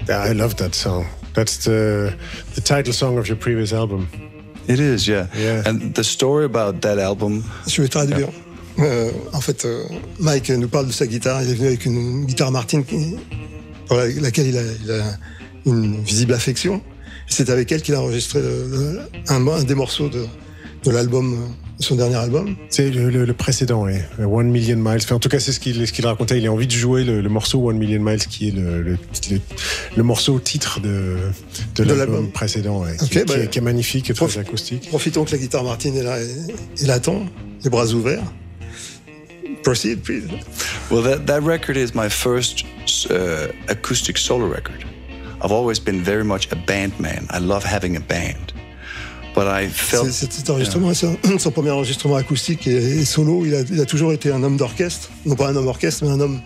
[0.08, 1.04] Yeah, I love that song.
[1.34, 2.12] That's the
[2.54, 4.08] the title song of your previous album.
[4.66, 5.26] It is, yeah.
[5.36, 5.68] Yeah.
[5.68, 7.42] And the story about that album.
[7.66, 8.30] Je vais traduire.
[8.78, 9.84] Euh, en fait, euh,
[10.18, 11.42] Mike nous parle de sa guitare.
[11.42, 13.16] Il est venu avec une guitare Martin qui-
[13.86, 15.16] pour laquelle il a, il a
[15.66, 16.80] une visible affection.
[17.26, 20.24] C'est avec elle qu'il a enregistré le- le- un, un des morceaux de,
[20.84, 21.46] de l'album, euh,
[21.80, 22.54] son dernier album.
[22.68, 23.94] C'est le, le- le précédent, oui.
[24.24, 25.00] One Million Miles.
[25.02, 26.38] Enfin, en tout cas, c'est ce qu'il ce qu'il racontait.
[26.38, 28.98] Il a envie de jouer le, le morceau One Million Miles, qui est le, le,
[29.30, 29.40] le-
[29.96, 31.16] le morceau titre de,
[31.76, 34.36] de, De l'album précédent, ouais, Ok, qui, qui bah, est, qui est magnifique, très prof-
[34.38, 34.88] acoustique.
[34.88, 36.28] Profitons que la guitare Martin est là et,
[36.82, 37.24] et l'attend,
[37.64, 38.22] les bras ouverts.
[39.62, 40.24] Proceed, please.
[40.90, 42.64] Well, that, that record is my first
[43.10, 44.84] uh, acoustic solo record.
[45.44, 47.26] I've always been very much a band man.
[47.30, 48.52] I love having a band.
[49.34, 50.10] But I felt.
[50.10, 53.44] Cet enregistrement, c'est un- son premier enregistrement acoustique et, et solo.
[53.44, 55.10] Il a, il a toujours été un homme d'orchestre.
[55.26, 56.40] Non pas un homme orchestre, mais un homme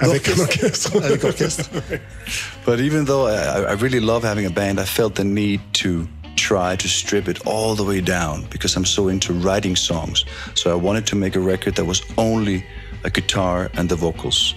[0.00, 0.42] Avec d'orchestre.
[0.42, 0.90] orchestre.
[1.04, 1.70] Avec orchestre.
[2.66, 6.08] But even though I, I really love having a band, I felt the need to
[6.36, 10.24] try to strip it all the way down because I'm so into writing songs.
[10.54, 12.64] So I wanted to make a record that was only
[13.04, 14.54] a guitar and the vocals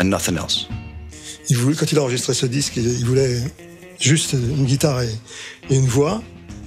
[0.00, 0.66] and nothing else.
[1.50, 3.40] Il voulait, quand il a enregistré ce disque, il, il voulait
[3.98, 5.10] juste une guitare et,
[5.68, 6.22] et une voix,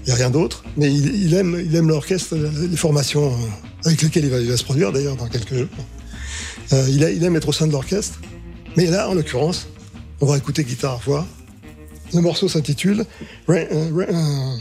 [0.07, 0.63] et rien d'autre.
[0.77, 3.37] Mais il, il aime, il aime l'orchestre, les formations euh,
[3.85, 5.67] avec lesquelles il va, il va se produire d'ailleurs dans quelques jours.
[6.73, 8.19] Euh, il, a- il aime être au sein de l'orchestre.
[8.77, 9.67] Mais là, en l'occurrence,
[10.21, 11.25] on va écouter guitare-voix.
[12.13, 13.05] Le morceau s'intitule
[13.49, 14.55] euh,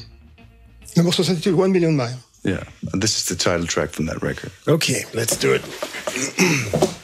[0.96, 2.16] le morceau s'intitule One Million Miles.
[2.44, 2.62] Yeah,
[3.00, 4.50] this is the title track from that record.
[4.66, 5.62] Okay, let's do it.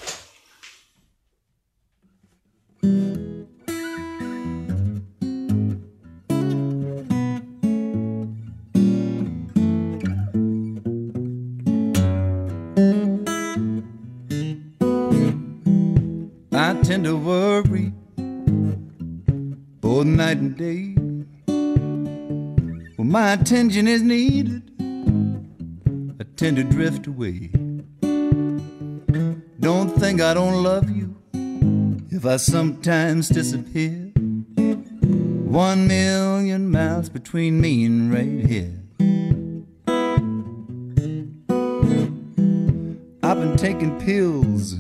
[16.99, 17.93] Tend to worry
[19.81, 20.95] both night and day.
[22.97, 24.69] When my attention is needed,
[26.19, 27.53] I tend to drift away.
[29.61, 31.15] Don't think I don't love you
[32.11, 34.11] if I sometimes disappear.
[35.47, 38.75] One million miles between me and right here.
[43.23, 44.75] I've been taking pills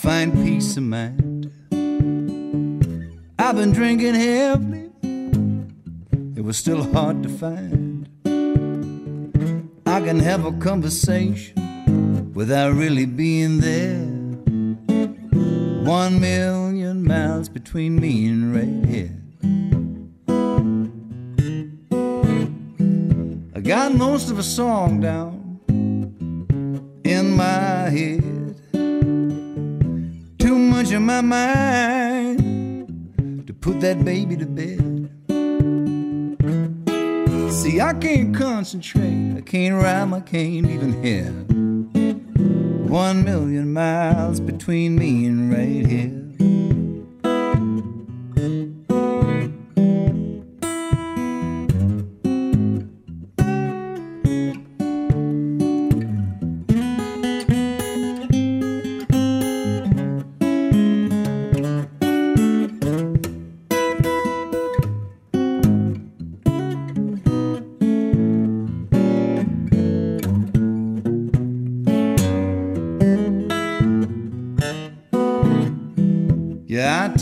[0.00, 1.52] find peace of mind.
[3.38, 4.90] I've been drinking heavily,
[6.36, 8.08] it was still hard to find.
[9.84, 13.98] I can have a conversation without really being there.
[15.84, 19.16] One million miles between me and right here.
[23.54, 25.60] I got most of a song down
[27.04, 28.29] in my head.
[30.80, 32.38] Much in my mind
[33.46, 35.10] to put that baby to bed.
[37.52, 41.26] See, I can't concentrate, I can't rhyme, I can't even hear.
[42.88, 46.29] One million miles between me and right here.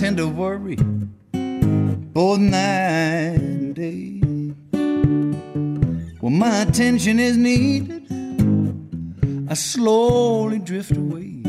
[0.08, 0.76] Tend to worry
[2.14, 4.20] both night and day.
[6.20, 8.06] When my attention is needed,
[9.50, 11.42] I slowly drift away.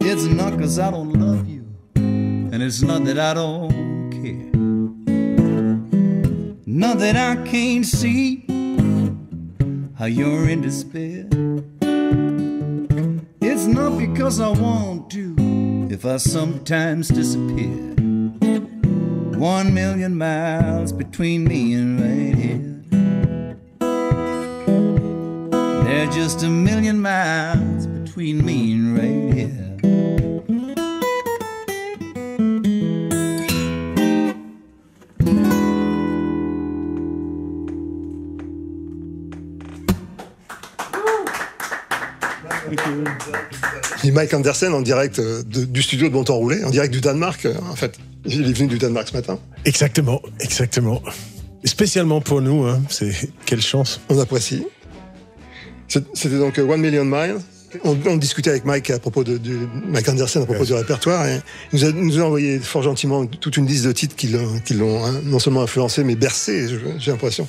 [0.00, 4.50] It's not cause I don't love you, and it's not that I don't care.
[6.66, 8.44] Not that I can't see
[9.96, 11.28] how you're in despair.
[13.40, 15.25] It's not because I want to,
[15.96, 17.74] if I sometimes disappear.
[19.38, 22.74] One million miles between me and right here.
[25.84, 28.65] There's just a million miles between me
[44.16, 47.00] Mike Anderson en direct euh, de- du studio de Bon Temps Roulé, en direct du
[47.02, 47.98] Danemark, euh, en fait.
[48.24, 49.38] Il est venu du Danemark ce matin.
[49.66, 51.02] Exactement, exactement.
[51.64, 53.12] Spécialement pour nous, hein, c'est
[53.44, 54.00] quelle chance.
[54.08, 54.64] On apprécie.
[55.88, 57.36] C'était donc euh, One Million Miles.
[57.84, 59.38] On, on discutait avec Mike à propos de,
[59.86, 61.40] Mike Anderson à propos du répertoire et
[61.72, 64.60] il nous a, nous a envoyé fort gentiment toute une liste de titres qui l'ont
[64.64, 67.46] qui l'ont, hein, non seulement influencé mais bercé, j'ai l'impression.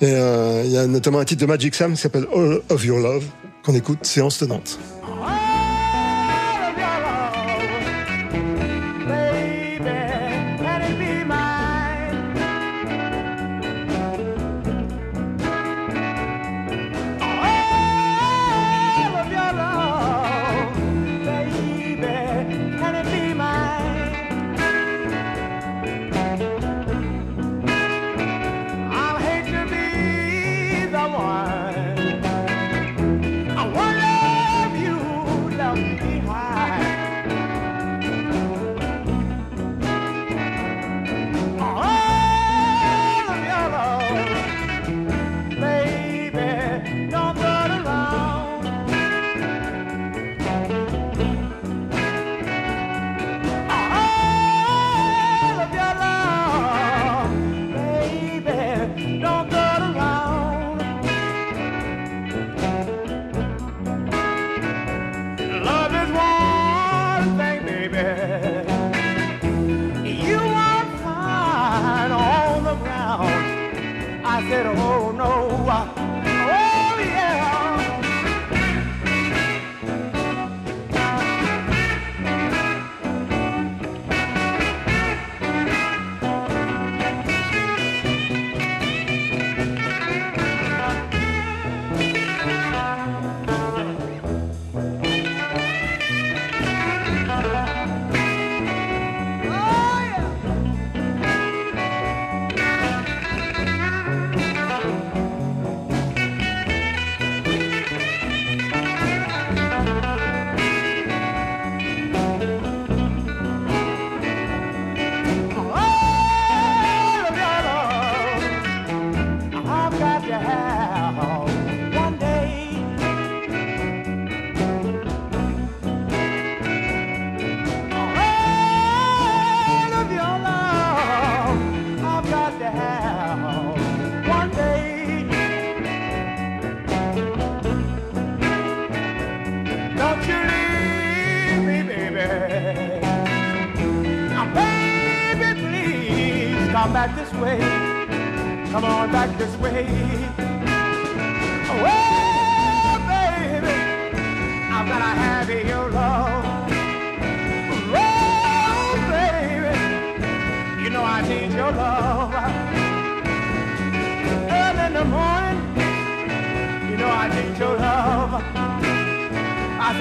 [0.00, 2.84] Et euh, il y a notamment un titre de Magic Sam qui s'appelle All of
[2.84, 3.24] Your Love
[3.64, 4.78] qu'on écoute séance tenante.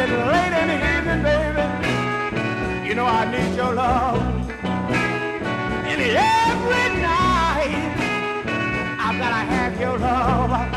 [0.08, 4.22] I late in the evening, baby, you know I need your love.
[5.90, 7.96] And every night,
[9.00, 10.75] I've gotta have your love.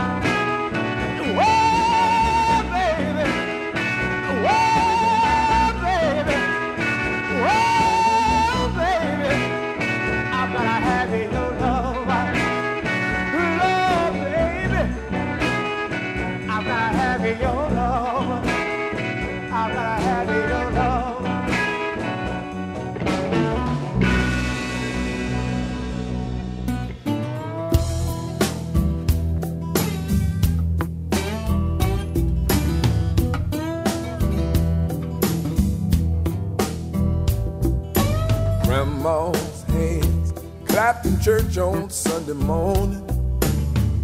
[41.29, 43.05] Church on Sunday morning.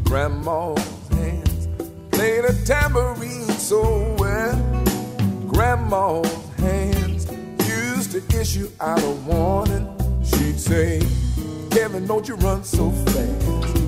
[0.05, 1.69] Grandma's hands
[2.13, 4.55] played a tambourine so well.
[5.47, 7.27] Grandma's hands
[7.67, 9.89] used to issue out a warning.
[10.23, 11.01] She'd say,
[11.71, 13.47] Kevin, don't you run so fast.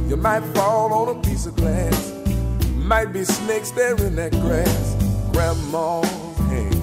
[0.08, 2.14] You might fall on a piece of glass.
[2.76, 4.96] Might be snakes there in that grass.
[5.32, 6.08] Grandma's
[6.48, 6.74] hands.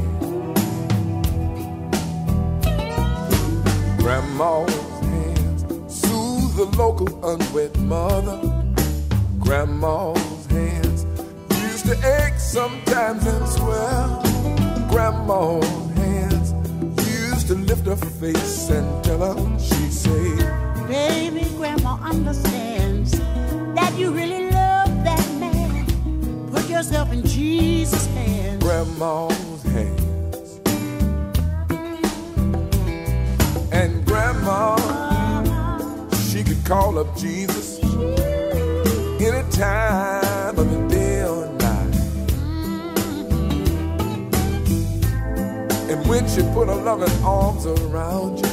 [3.98, 4.83] Grandma's
[6.56, 8.40] the local unwed mother.
[9.40, 11.06] Grandma's hands
[11.64, 14.22] used to ache sometimes and swell.
[14.90, 16.54] Grandma's hands
[17.08, 20.36] used to lift her face and tell her she'd say,
[20.88, 23.12] Baby, Grandma understands
[23.74, 25.86] that you really love that man.
[26.52, 28.64] Put yourself in Jesus' hands.
[28.64, 30.60] Grandma's hands.
[33.72, 35.13] And Grandma, she
[36.64, 41.96] call up Jesus any time of the day or night.
[45.90, 48.52] And when she put her loving arms around you,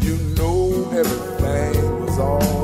[0.00, 2.59] you know everything was alright.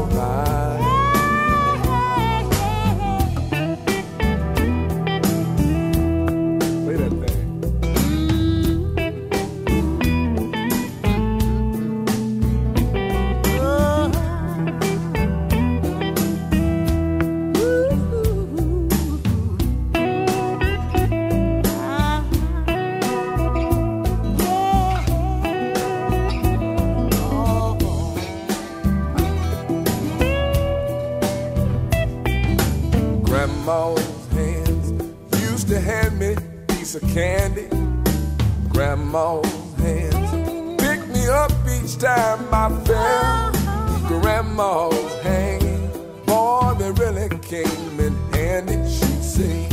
[39.16, 44.20] Grandma's hands picked me up each time I fell.
[44.20, 45.96] Grandma's hands,
[46.26, 48.74] boy, they really came in handy.
[48.90, 49.68] She'd say,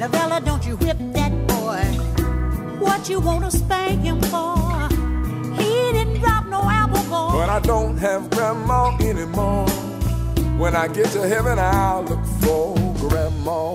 [0.00, 1.84] Lavella, don't you whip that boy.
[2.84, 4.88] What you want to spank him for?
[5.54, 7.32] He didn't drop no apple core.
[7.32, 9.68] But I don't have grandma anymore.
[10.58, 13.69] When I get to heaven, I'll look for grandma's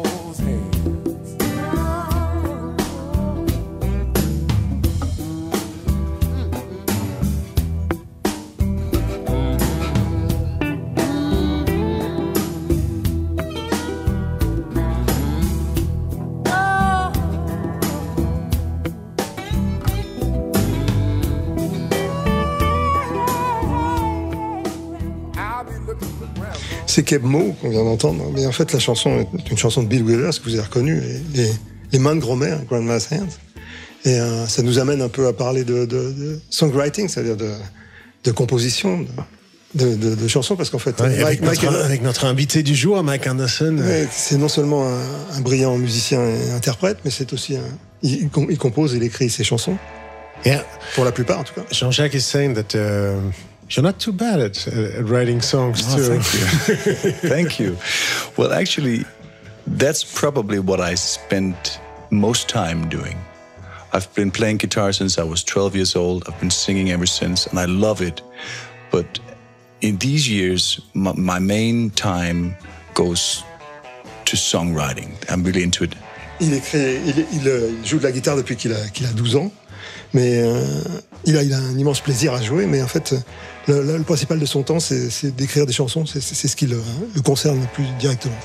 [26.96, 29.88] C'est Keb Mo qu'on vient d'entendre, mais en fait la chanson est une chanson de
[29.89, 31.02] Bill Withers que vous avez reconnue,
[31.91, 33.28] les, mains de grand-mère, Grandma's Hands.
[34.06, 37.52] Et euh, ça nous amène un peu à parler de, de, de songwriting, c'est-à-dire de,
[38.24, 39.06] de composition,
[39.74, 43.04] de, chansons, parce qu'en fait, Ouais, avec, Mike- notre, Mike- avec notre invité du jour,
[43.04, 43.76] Mike Anderson.
[43.78, 47.62] Ouais, c'est non seulement un, un brillant musicien et interprète, mais c'est aussi un,
[48.04, 49.76] il, il com- il compose, il écrit ses chansons.
[50.46, 50.64] Yeah.
[50.93, 51.64] Pour la plupart, en tout cas.
[51.72, 53.20] Jean-Jacques is saying that uh,
[53.70, 56.20] you're not too bad at, uh, at writing songs Oh, too.
[56.20, 57.11] thank you.
[57.30, 57.78] thank you.
[58.38, 59.05] Well, actually,
[59.68, 61.80] that's probably what I spent
[62.11, 63.18] most time doing.
[63.93, 66.24] I've been playing guitar since I was 12 years old.
[66.28, 68.22] I've been singing ever since, and I love it.
[68.91, 69.20] But
[69.82, 72.55] in these years, my, my main time
[72.93, 73.43] goes
[74.26, 75.13] to songwriting.
[75.30, 75.95] I'm really into it.
[76.41, 79.13] Il, écrit, il, il, euh, il joue de la guitare depuis qu'il a, qu'il a
[79.13, 79.51] 12 ans,
[80.13, 80.84] mais euh,
[81.26, 83.15] il, a, il a un immense plaisir à jouer, mais en fait,
[83.67, 86.80] le, le- le principal de son temps, c'est d'écrire des chansons, c'est ce qui le,
[87.15, 88.36] le concerne le plus directement.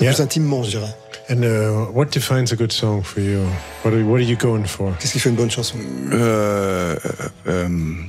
[0.00, 0.12] Le Yeah.
[0.14, 0.94] plus intimement, je dirais.
[1.30, 3.40] And uh, what defines a good song for you?
[3.84, 4.92] What are, what are you going for?
[4.98, 5.76] Qu'est-ce qui fait une bonne chanson?
[6.10, 6.96] Uh,
[7.46, 8.08] um,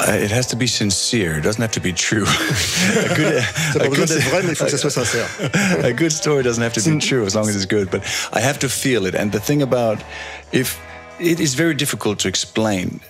[0.00, 1.38] it has to be sincere.
[1.38, 2.24] It doesn't have to be true.
[2.26, 3.42] a good,
[3.74, 5.26] Ça a good- vrai, mais il faut que ça soit sincère.
[5.84, 8.00] a good story doesn't have to be true as long as it's good, but
[8.32, 9.14] I have to feel it.
[9.14, 9.98] And the thing about
[10.52, 10.78] if
[11.20, 13.00] it is very difficult to explain,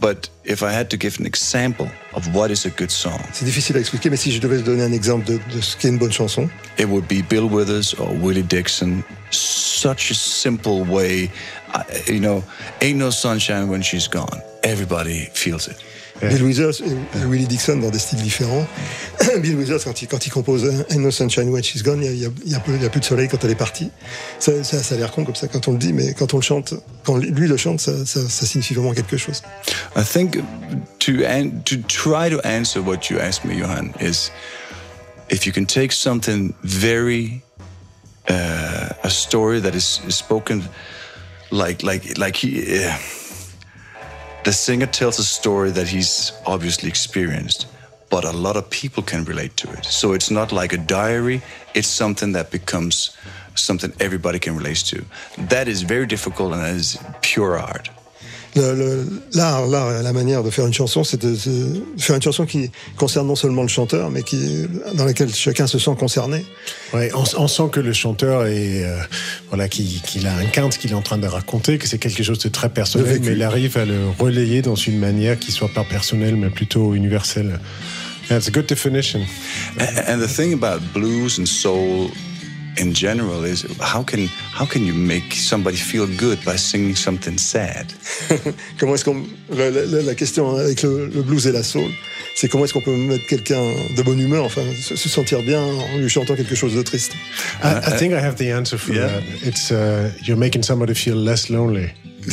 [0.00, 3.44] but if I had to give an example of what is a good song, C'est
[3.44, 5.98] difficile à expliquer, mais si je devais donner un exemple de, de ce qu'est une
[5.98, 6.48] bonne chanson,
[6.78, 9.02] it would be Bill Withers or Willie Dixon.
[9.30, 11.30] Such a simple way,
[11.74, 12.42] I, you know,
[12.80, 14.40] ain't no sunshine when she's gone.
[14.62, 15.76] Everybody feels it.
[16.20, 18.66] Bill Withers et Willie Dixon dans des styles différents.
[19.40, 22.24] Bill Withers, quand il, quand il compose Ain't No Sunshine When She's Gone, il y
[22.24, 22.60] a, y a- a
[22.90, 23.90] plus de soleil quand elle est partie.
[24.40, 26.38] Ça, ça, ça a l'air con comme ça quand on le dit, mais quand on
[26.38, 29.42] le chante, quand lui le chante, ça, ça, ça signifie vraiment quelque chose.
[29.96, 30.38] I think
[30.98, 34.30] to an- to try to answer what you asked me, Johan, is
[35.30, 37.42] if you can take something very
[38.28, 40.62] uh, a story that is, is spoken
[41.52, 42.84] like like like he.
[42.84, 42.92] Uh,
[44.44, 47.66] the singer tells a story that he's obviously experienced,
[48.10, 49.84] but a lot of people can relate to it.
[49.84, 51.42] So it's not like a diary,
[51.74, 53.16] it's something that becomes
[53.54, 55.04] something everybody can relate to.
[55.36, 57.90] That is very difficult and that is pure art.
[59.34, 62.70] L'art, l'art, la manière de faire une chanson, c'est de, de faire une chanson qui
[62.96, 66.44] concerne non seulement le chanteur, mais qui, dans laquelle chacun se sent concerné.
[66.92, 68.98] Ouais, on, on sent que le chanteur est, euh,
[69.48, 72.22] voilà, qu'il qu'il a un quinte qu'il est en train de raconter, que c'est quelque
[72.22, 75.72] chose de très personnel, mais il arrive à le relayer dans une manière qui soit
[75.72, 77.60] pas personnelle, mais plutôt universelle.
[78.28, 79.20] That's a good definition.
[80.06, 82.10] And the thing about blues and soul
[82.80, 87.38] in general is how can how can you make somebody feel good by singing something
[87.38, 87.86] sad?
[88.78, 91.90] Comment est-ce qu'on la, la- la question avec le, le blues et la soul,
[92.36, 93.62] c'est comment est-ce qu'on peut mettre quelqu'un
[93.96, 97.12] de bonne humeur, enfin se, se sentir bien en lui chantant quelque chose de triste.
[97.64, 99.08] I, I think I have the answer for Yeah.
[99.08, 99.22] that.
[99.48, 101.88] It's uh, you're making somebody feel less lonely.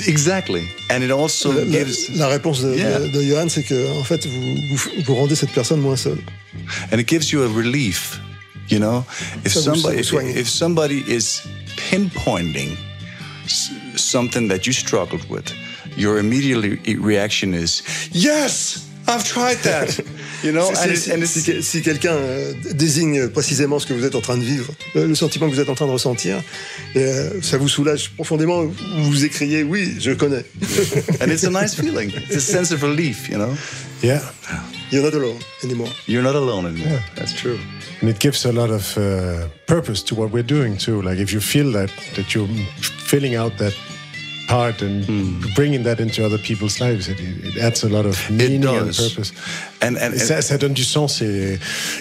[0.07, 0.63] Exactly.
[0.91, 2.99] And it also La, la- gives la réponse de, Yeah.
[2.99, 6.19] de, de Johan, c'est que en fait vous, vous, vous rendez cette personne moins seule.
[6.91, 8.19] and it gives you a relief.
[8.69, 9.05] You know,
[9.45, 11.41] if ça somebody vous if, somebody is
[11.89, 12.75] pinpointing
[13.95, 15.53] something that you struggled with,
[15.97, 19.99] your immediate reaction is yes, I've tried that.
[20.43, 23.85] you know, Si- and, it, and si- si que- si quelqu'un euh, désigne précisément ce
[23.85, 25.85] que vous êtes en train de vivre, euh, le sentiment que vous êtes en train
[25.85, 26.41] de ressentir,
[26.95, 28.73] euh, ça vous soulage profondément, vous
[29.11, 30.43] vous écriez oui, je connais.
[31.21, 32.11] and it's a nice feeling.
[32.29, 33.29] It's a sense of relief.
[33.29, 33.53] You know,
[34.01, 34.21] Yeah.
[34.91, 35.89] You're not alone anymore.
[36.07, 36.93] you're not alone anymore.
[36.93, 37.01] Yeah.
[37.15, 37.59] That's true.
[38.01, 41.01] And it gives a lot of uh, purpose to what we're doing too.
[41.01, 42.47] Like if you feel that that you're
[43.07, 43.73] filling out that
[44.47, 45.03] part and
[45.55, 48.99] bringing that into other people's lives, it, it adds a lot of meaning and does.
[49.09, 49.31] purpose.
[49.81, 51.57] And, and, Et ça, ça donne du sens et,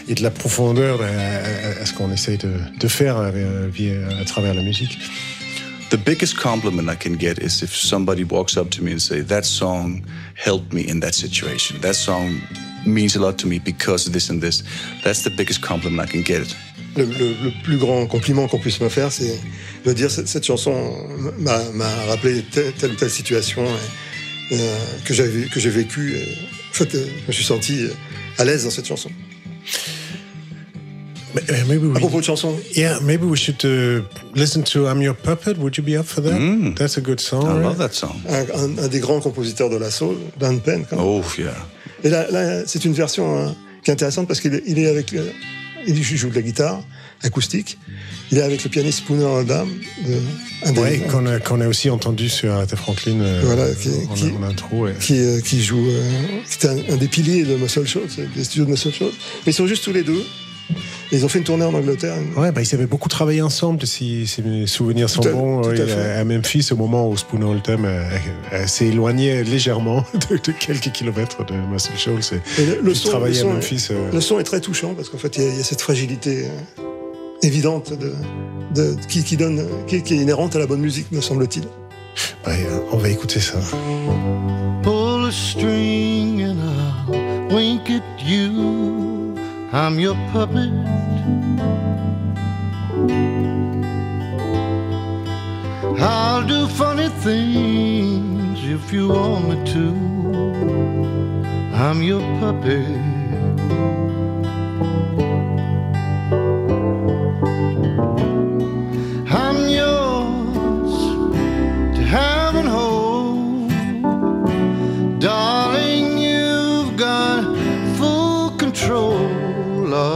[0.09, 4.09] et de la profondeur à, à- à ce qu'on essaye de, de faire à, via-
[4.21, 4.99] à travers la musique.
[5.91, 9.23] The biggest compliment I can get is if somebody walks up to me and say,
[9.23, 10.03] "That song
[10.35, 11.79] helped me in that situation.
[11.81, 12.41] That song
[12.87, 14.63] means a lot to me because of this and this."
[15.03, 16.55] That's the biggest compliment I can get.
[16.97, 19.39] Le, le- le plus grand compliment qu'on puisse me faire, c'est
[19.85, 20.93] de dire cette, cette chanson
[21.39, 23.65] m'a rappelé telle, telle ou telle situation
[24.51, 26.15] et, euh, que j'avais que j'ai vécue.
[26.17, 26.23] et,
[26.71, 27.91] En fait, euh, je me suis senti euh,
[28.39, 29.11] à l'aise dans cette chanson.
[31.67, 34.03] Maybe we, À propos de chanson, yeah, maybe we should uh,
[34.37, 36.75] listen to "I'm Your Puppet." Would you be up for that?
[36.77, 37.45] That's a good song.
[37.47, 37.63] I right?
[37.65, 38.21] love that song.
[38.29, 40.85] un, un- un des grands compositeurs de la soul, Dan Penn.
[40.89, 41.05] quand même.
[41.05, 41.57] Oh yeah.
[42.05, 44.87] Et là, là, c'est une version hein, qui est intéressante parce qu'il est, il est
[44.89, 45.31] avec euh,
[45.87, 46.83] il joue de la guitare
[47.23, 47.79] acoustique.
[48.31, 49.69] Il est avec le pianiste Spooner Oldham.
[50.77, 54.33] Ouais, qu'on a, qu'on a aussi entendu sur Aretha Franklin euh, Voilà, qui- en, qui-
[54.39, 54.85] en intro.
[54.85, 54.95] ouais.
[55.01, 56.11] qui, euh, qui joue, euh,
[56.49, 59.13] qui était un, un des piliers de Muscle Shoals, des studios de Muscle Shoals.
[59.47, 60.23] Mais ils sont juste tous les deux.
[61.13, 62.15] Et ils ont fait une tournée en Angleterre.
[62.37, 65.61] Ouais, bah, ils avaient beaucoup travaillé ensemble, si, si mes souvenirs sont Tout à- bons.
[65.63, 66.13] tout à ouais, fait.
[66.13, 67.87] à, Memphis, au moment où Spooner Oldham
[68.67, 72.41] s'est éloigné légèrement de, de quelques kilomètres de Muscle Shoals.
[72.59, 73.89] Et, Et le, le son, travaillait le son à est- Memphis.
[73.91, 75.65] euh, le son est très touchant parce qu'en fait, il y, a- il y a
[75.65, 76.83] cette fragilité euh,
[77.43, 78.13] évidente de,
[78.75, 81.65] de- qui, qui donne, qui, qui est inhérente à la bonne musique, me semble-t-il.
[82.47, 83.59] ouais, euh, on va écouter ça.
[84.83, 86.57] Pull a string and
[87.09, 88.84] I'll wink at you.
[89.77, 90.71] I'm your puppet.
[96.01, 99.87] I'll do funny things if you want me to.
[101.75, 102.87] I'm your puppet.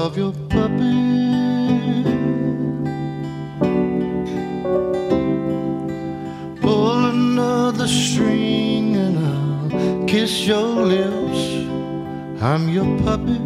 [0.09, 1.05] Of your puppy.
[6.63, 11.41] Pull another string and I'll kiss your lips.
[12.43, 13.41] I'm your puppy.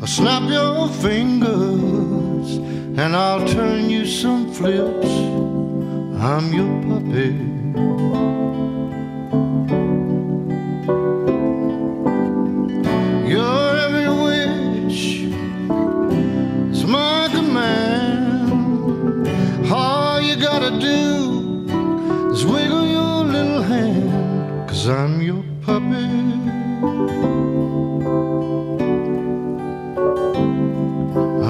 [0.00, 2.48] I'll snap your fingers
[2.98, 5.12] and I'll turn you some flips.
[6.20, 8.27] I'm your puppy.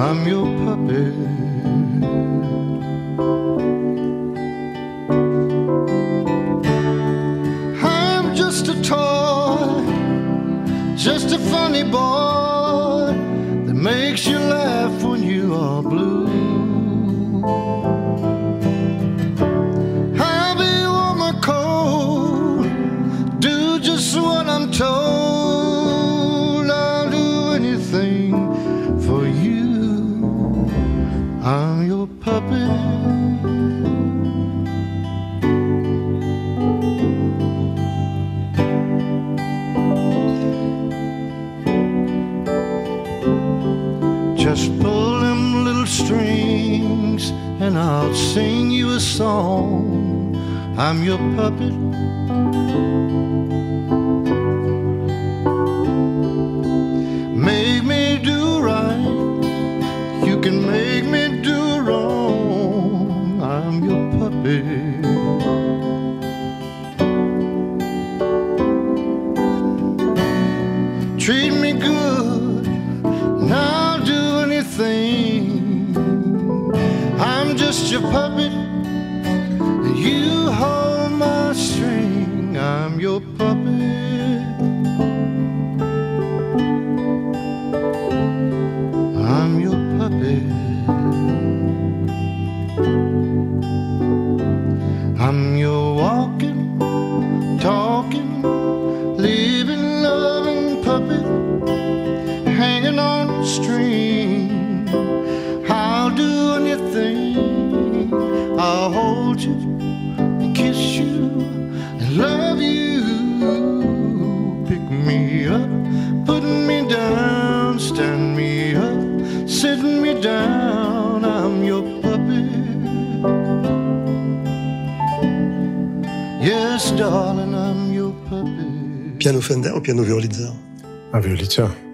[0.09, 1.13] I'm your puppy.
[7.87, 9.85] I'm just a toy,
[10.97, 13.13] just a funny boy
[13.67, 16.27] that makes you laugh when you are blue.
[20.19, 22.65] I'll be warm or cold,
[23.41, 26.71] do just what I'm told.
[26.71, 28.48] I'll do anything
[50.81, 52.28] I'm your puppet.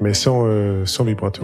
[0.05, 1.43] Mais sans, euh, sans vibrato.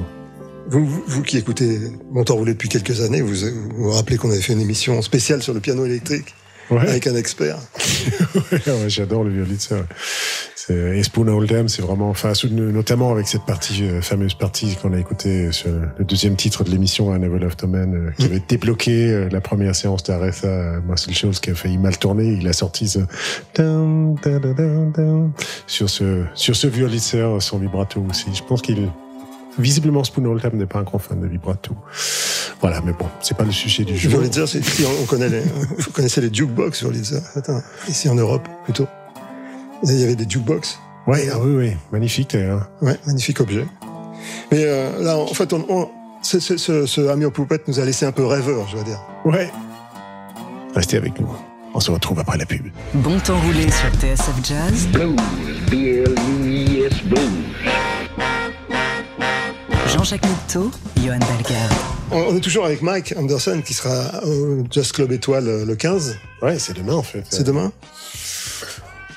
[0.68, 1.80] Vous, vous, vous qui écoutez
[2.12, 5.00] Mon temps roulé depuis quelques années, vous vous, vous rappelez qu'on avait fait une émission
[5.00, 6.34] spéciale sur le piano électrique
[6.70, 6.88] Ouais.
[6.88, 7.56] avec un expert.
[8.34, 9.78] Ouais, ouais, J'adore le violitien.
[10.70, 14.98] Et Spoon Oldham, c'est vraiment, enfin, notamment avec cette partie, euh, fameuse partie qu'on a
[14.98, 18.42] écoutée sur le deuxième titre de l'émission, Un Never Left a Man, euh, qui avait
[18.46, 22.38] débloqué euh, la première séance d'Aretha Marcel Schulz, qui a failli mal tourner.
[22.40, 23.00] Il a sorti ce
[25.66, 28.26] sur ce, sur ce violitien, son vibrato aussi.
[28.32, 28.88] Je pense qu'il,
[29.58, 31.74] visiblement, Spoon Oldham n'est pas un grand fan de vibrato.
[32.60, 33.94] Voilà, mais bon, c'est pas le sujet du.
[34.08, 37.20] Wurlitzer, ici, on, on connaît les, vous connaissez les jukebox Wurlitzer.
[37.34, 38.86] Attends, ici en Europe plutôt.
[39.84, 42.68] Et Il y avait des jukebox Ouais, ah oui, oui, magnifique d'ailleurs.
[42.82, 43.66] Ouais, magnifique objet.
[44.52, 45.88] Mais euh, là, en fait, on, on-
[46.22, 48.84] ce, ce, ce, ce Ami aux poupettes nous a laissé un peu rêveur, je dois
[48.84, 49.00] dire.
[49.24, 49.50] Ouais.
[50.74, 51.28] Restez avec nous.
[51.72, 52.66] On se retrouve après la pub.
[52.94, 54.86] Bon temps roulé sur TSF Jazz.
[54.88, 55.16] Blues,
[55.70, 57.30] B-L-U-E-S Blues.
[59.88, 60.70] Jean-Jacques Mitteau,
[61.02, 61.18] Johan.
[62.12, 65.74] On, on est toujours avec Mike Anderson qui sera au Jazz Club Étoile euh, le
[65.74, 66.16] 15.
[66.42, 67.24] Ouais, c'est demain en fait.
[67.30, 67.72] C'est demain?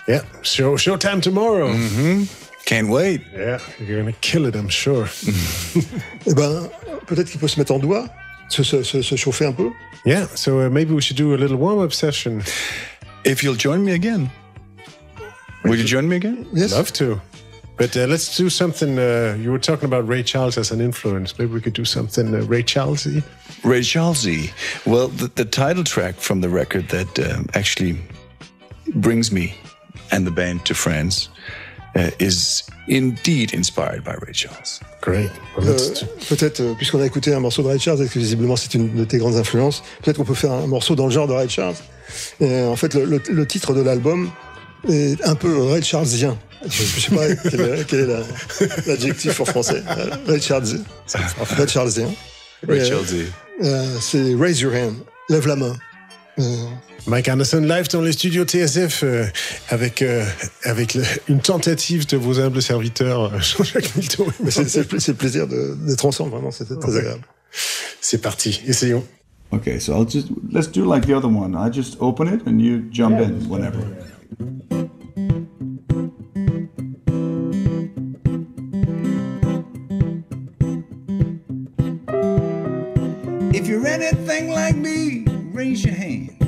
[0.07, 1.69] Yeah, show, showtime tomorrow.
[1.73, 2.23] Mm-hmm.
[2.65, 3.21] Can't wait.
[3.33, 5.05] Yeah, you're gonna kill it, I'm sure.
[6.25, 6.69] Eh ben,
[7.07, 8.09] peut-être qu'il peut se mettre en doigt,
[8.49, 9.71] se, se, se, se chauffer un peu.
[10.05, 12.41] yeah, so uh, maybe we should do a little warm-up session.
[13.25, 14.29] If you'll join me again.
[15.63, 16.45] Will you join me again?
[16.53, 16.73] Yes.
[16.73, 17.21] Love to.
[17.77, 18.99] But uh, let's do something.
[18.99, 21.37] Uh, you were talking about Ray Charles as an influence.
[21.39, 23.23] Maybe we could do something uh, Ray Charlesy.
[23.63, 24.51] Ray Charlesy.
[24.85, 27.97] Well, the, the title track from the record that um, actually
[28.95, 29.55] brings me
[30.11, 31.29] and the band to France
[31.95, 34.79] uh, is indeed inspired by Ray Charles.
[35.01, 35.29] Great.
[35.57, 38.55] Well, Euh, peut-être, euh, puisqu'on a écouté un morceau de Ray Charles, et que visiblement
[38.55, 41.27] c'est une de tes grandes influences, peut-être qu'on peut faire un morceau dans le genre
[41.27, 41.75] de Ray Charles.
[42.39, 44.29] Et, euh, en fait, le, le- le titre de l'album
[44.89, 46.37] est un peu Ray Charlesien.
[46.65, 48.23] Je, je sais pas quel, est- quel est la-
[48.87, 49.83] l'adjectif en français.
[50.27, 50.79] Ray Charlesien.
[51.47, 52.07] Ray Charlesien.
[52.67, 53.23] Ray euh, Charlesy.
[53.63, 54.95] euh, c'est Raise Your Hand.
[55.29, 55.75] Lève la main.
[57.05, 59.25] Mike Anderson live dans les studios TSF euh,
[59.69, 60.23] avec euh,
[60.63, 63.91] avec le- une tentative de vos humbles serviteurs euh, Jean-Jacques
[64.43, 67.23] mais c'est, le plaisir de- d'être ensemble, vraiment, c'était très agréable.
[67.99, 68.61] C'est parti.
[68.67, 69.03] Essayons.
[69.51, 71.55] Okay, so I'll just let's do like the other one.
[71.55, 73.79] I just open it and you jump in whenever.
[83.55, 86.42] If you're anything like me, raise your hand.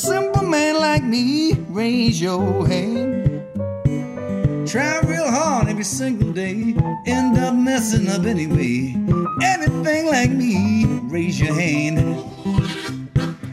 [0.00, 3.44] Simple man like me, raise your hand.
[4.66, 6.74] Try real hard every single day,
[7.04, 8.96] end up messing up anyway.
[9.42, 11.98] Anything like me, raise your hand.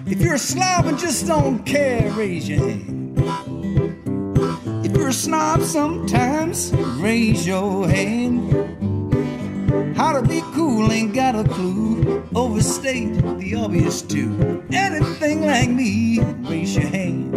[0.06, 3.20] If you're a slob and just don't care, raise your hand.
[4.86, 6.72] If you're a snob sometimes,
[7.02, 8.67] raise your hand.
[10.18, 12.24] To be cool ain't got a clue.
[12.34, 14.66] Overstate the obvious too.
[14.74, 17.34] Anything like me, raise your hand.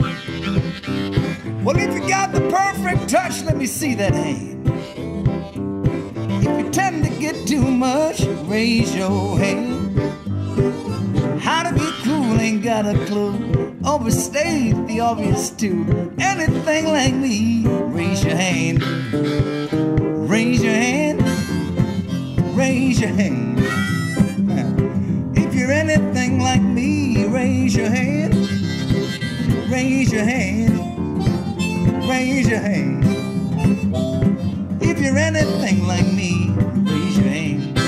[1.62, 4.66] Well, if you got the perfect touch, let me see that hand.
[6.42, 10.00] If you tend to get too much, raise your hand.
[11.38, 13.76] How to be cool ain't got a clue.
[13.84, 16.14] Overstate the obvious too.
[16.18, 18.82] Anything like me, raise your hand.
[20.30, 21.29] Raise your hand
[22.60, 23.58] raise your hand.
[25.34, 28.34] If you're anything like me, raise your hand.
[29.70, 30.76] Raise your hand.
[32.06, 33.02] Raise your hand.
[34.82, 36.32] If you're anything like me,
[36.92, 37.78] raise your hand.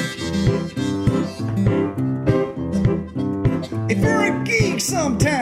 [3.91, 5.42] If you're a geek sometimes,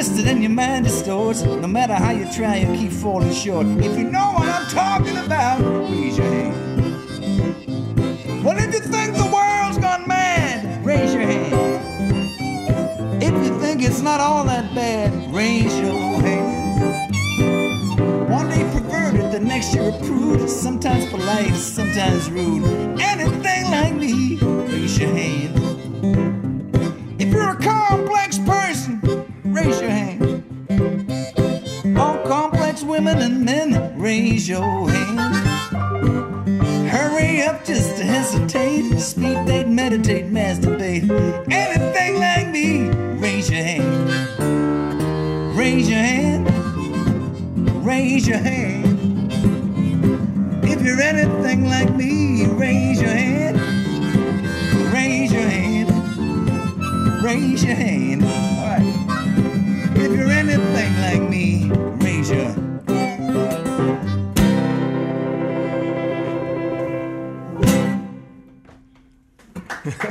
[0.00, 3.66] twisted and your mind distorts, no matter how you try, you keep falling short.
[3.66, 6.54] If you know what I'm talking about, raise your hand.
[8.42, 11.82] Well, if you think the world's gone mad, raise your hand.
[13.22, 17.12] If you think it's not all that bad, raise your hand.
[18.30, 22.64] One day perverted, the next year approved, sometimes polite, sometimes rude.
[22.98, 25.59] Anything like me, raise your hand.
[57.34, 58.24] Raise your hand.
[58.24, 59.96] All right.
[59.96, 61.70] If you're anything like me,
[62.04, 62.54] raise your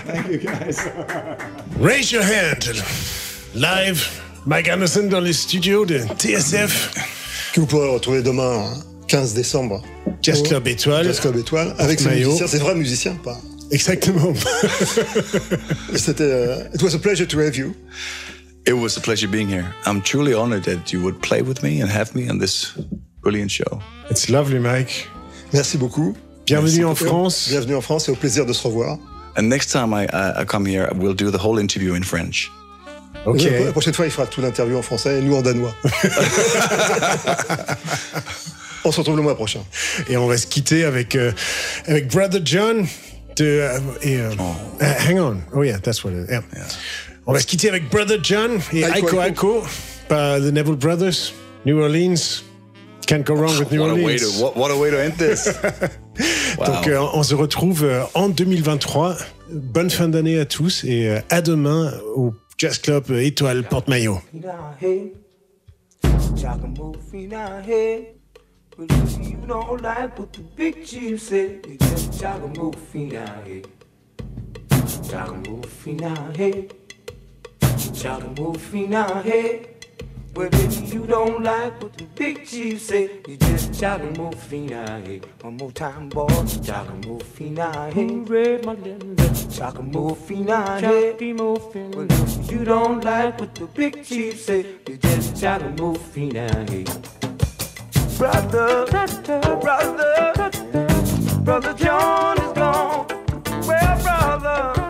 [0.05, 0.89] Thank you guys.
[1.79, 2.71] Raise your hand.
[3.55, 6.93] Live, Mike Anderson dans les studios de TSF.
[7.53, 8.73] Que vous pourrez retrouver demain,
[9.07, 9.81] 15 décembre.
[10.21, 11.05] Jazz Club Étoile.
[11.05, 11.73] Jazz Club Étoile.
[11.77, 12.27] Avec ses Maillot.
[12.27, 13.39] musiciens, c'est vrais musiciens, pas?
[13.71, 14.33] Exactement.
[15.95, 16.23] C'était.
[16.23, 17.75] euh, it was a pleasure to have you.
[18.65, 19.65] It was a pleasure being here.
[19.85, 22.73] I'm truly honored that you would play with me and have me on this
[23.21, 23.79] brilliant show.
[24.09, 25.07] It's lovely, Mike.
[25.53, 26.15] Merci beaucoup.
[26.45, 27.05] Bienvenue Merci en beaucoup.
[27.05, 27.47] France.
[27.49, 28.97] Bienvenue en France et au plaisir de se revoir.
[29.37, 32.51] And next time I, I, I come here, we'll do the whole interview in French.
[33.25, 33.43] Ok.
[33.43, 35.73] La prochaine fois, il fera tout l'interview en français et nous en danois.
[38.85, 39.59] On se retrouve le mois prochain.
[40.07, 41.31] Et on va se quitter avec, euh,
[41.85, 42.87] avec Brother John
[43.39, 43.45] de.
[43.45, 45.37] euh, euh, hang on.
[45.53, 46.41] Oh yeah, that's what it yeah.
[47.25, 49.63] On va se quitter avec Brother John et Aiko Aiko
[50.07, 51.33] par The Neville Brothers,
[51.65, 52.43] New Orleans.
[53.07, 54.05] Can't go wrong with New What a, Orleans.
[54.05, 55.47] way to, what, what a way to end this.
[56.59, 56.65] wow.
[56.65, 59.15] Donc euh, on se retrouve euh, en 2023.
[59.51, 64.19] Bonne fin d'année à tous et euh, à demain au Jazz Club euh, Étoile Porte-Maillot.
[68.79, 72.75] But if you don't like what the big chief said, you just y'all can move
[72.75, 73.63] feet down here.
[75.11, 76.63] Y'all can move feet down here.
[77.95, 79.65] Y'all can move feet down here.
[80.33, 84.35] But if you don't like what the big chief said, you just y'all can move
[84.35, 85.21] feet down here.
[85.41, 86.29] One more time, boy,
[86.63, 88.07] y'all can move feet down here.
[88.07, 89.13] Red, my little
[89.57, 91.15] Y'all can move feet down here.
[91.17, 96.01] But if you don't like what the big chief said, you just y'all can move
[96.01, 96.85] feet down here.
[98.19, 100.51] Brother, brother, brother
[101.41, 103.07] brother John is gone.
[103.65, 104.88] Well, brother,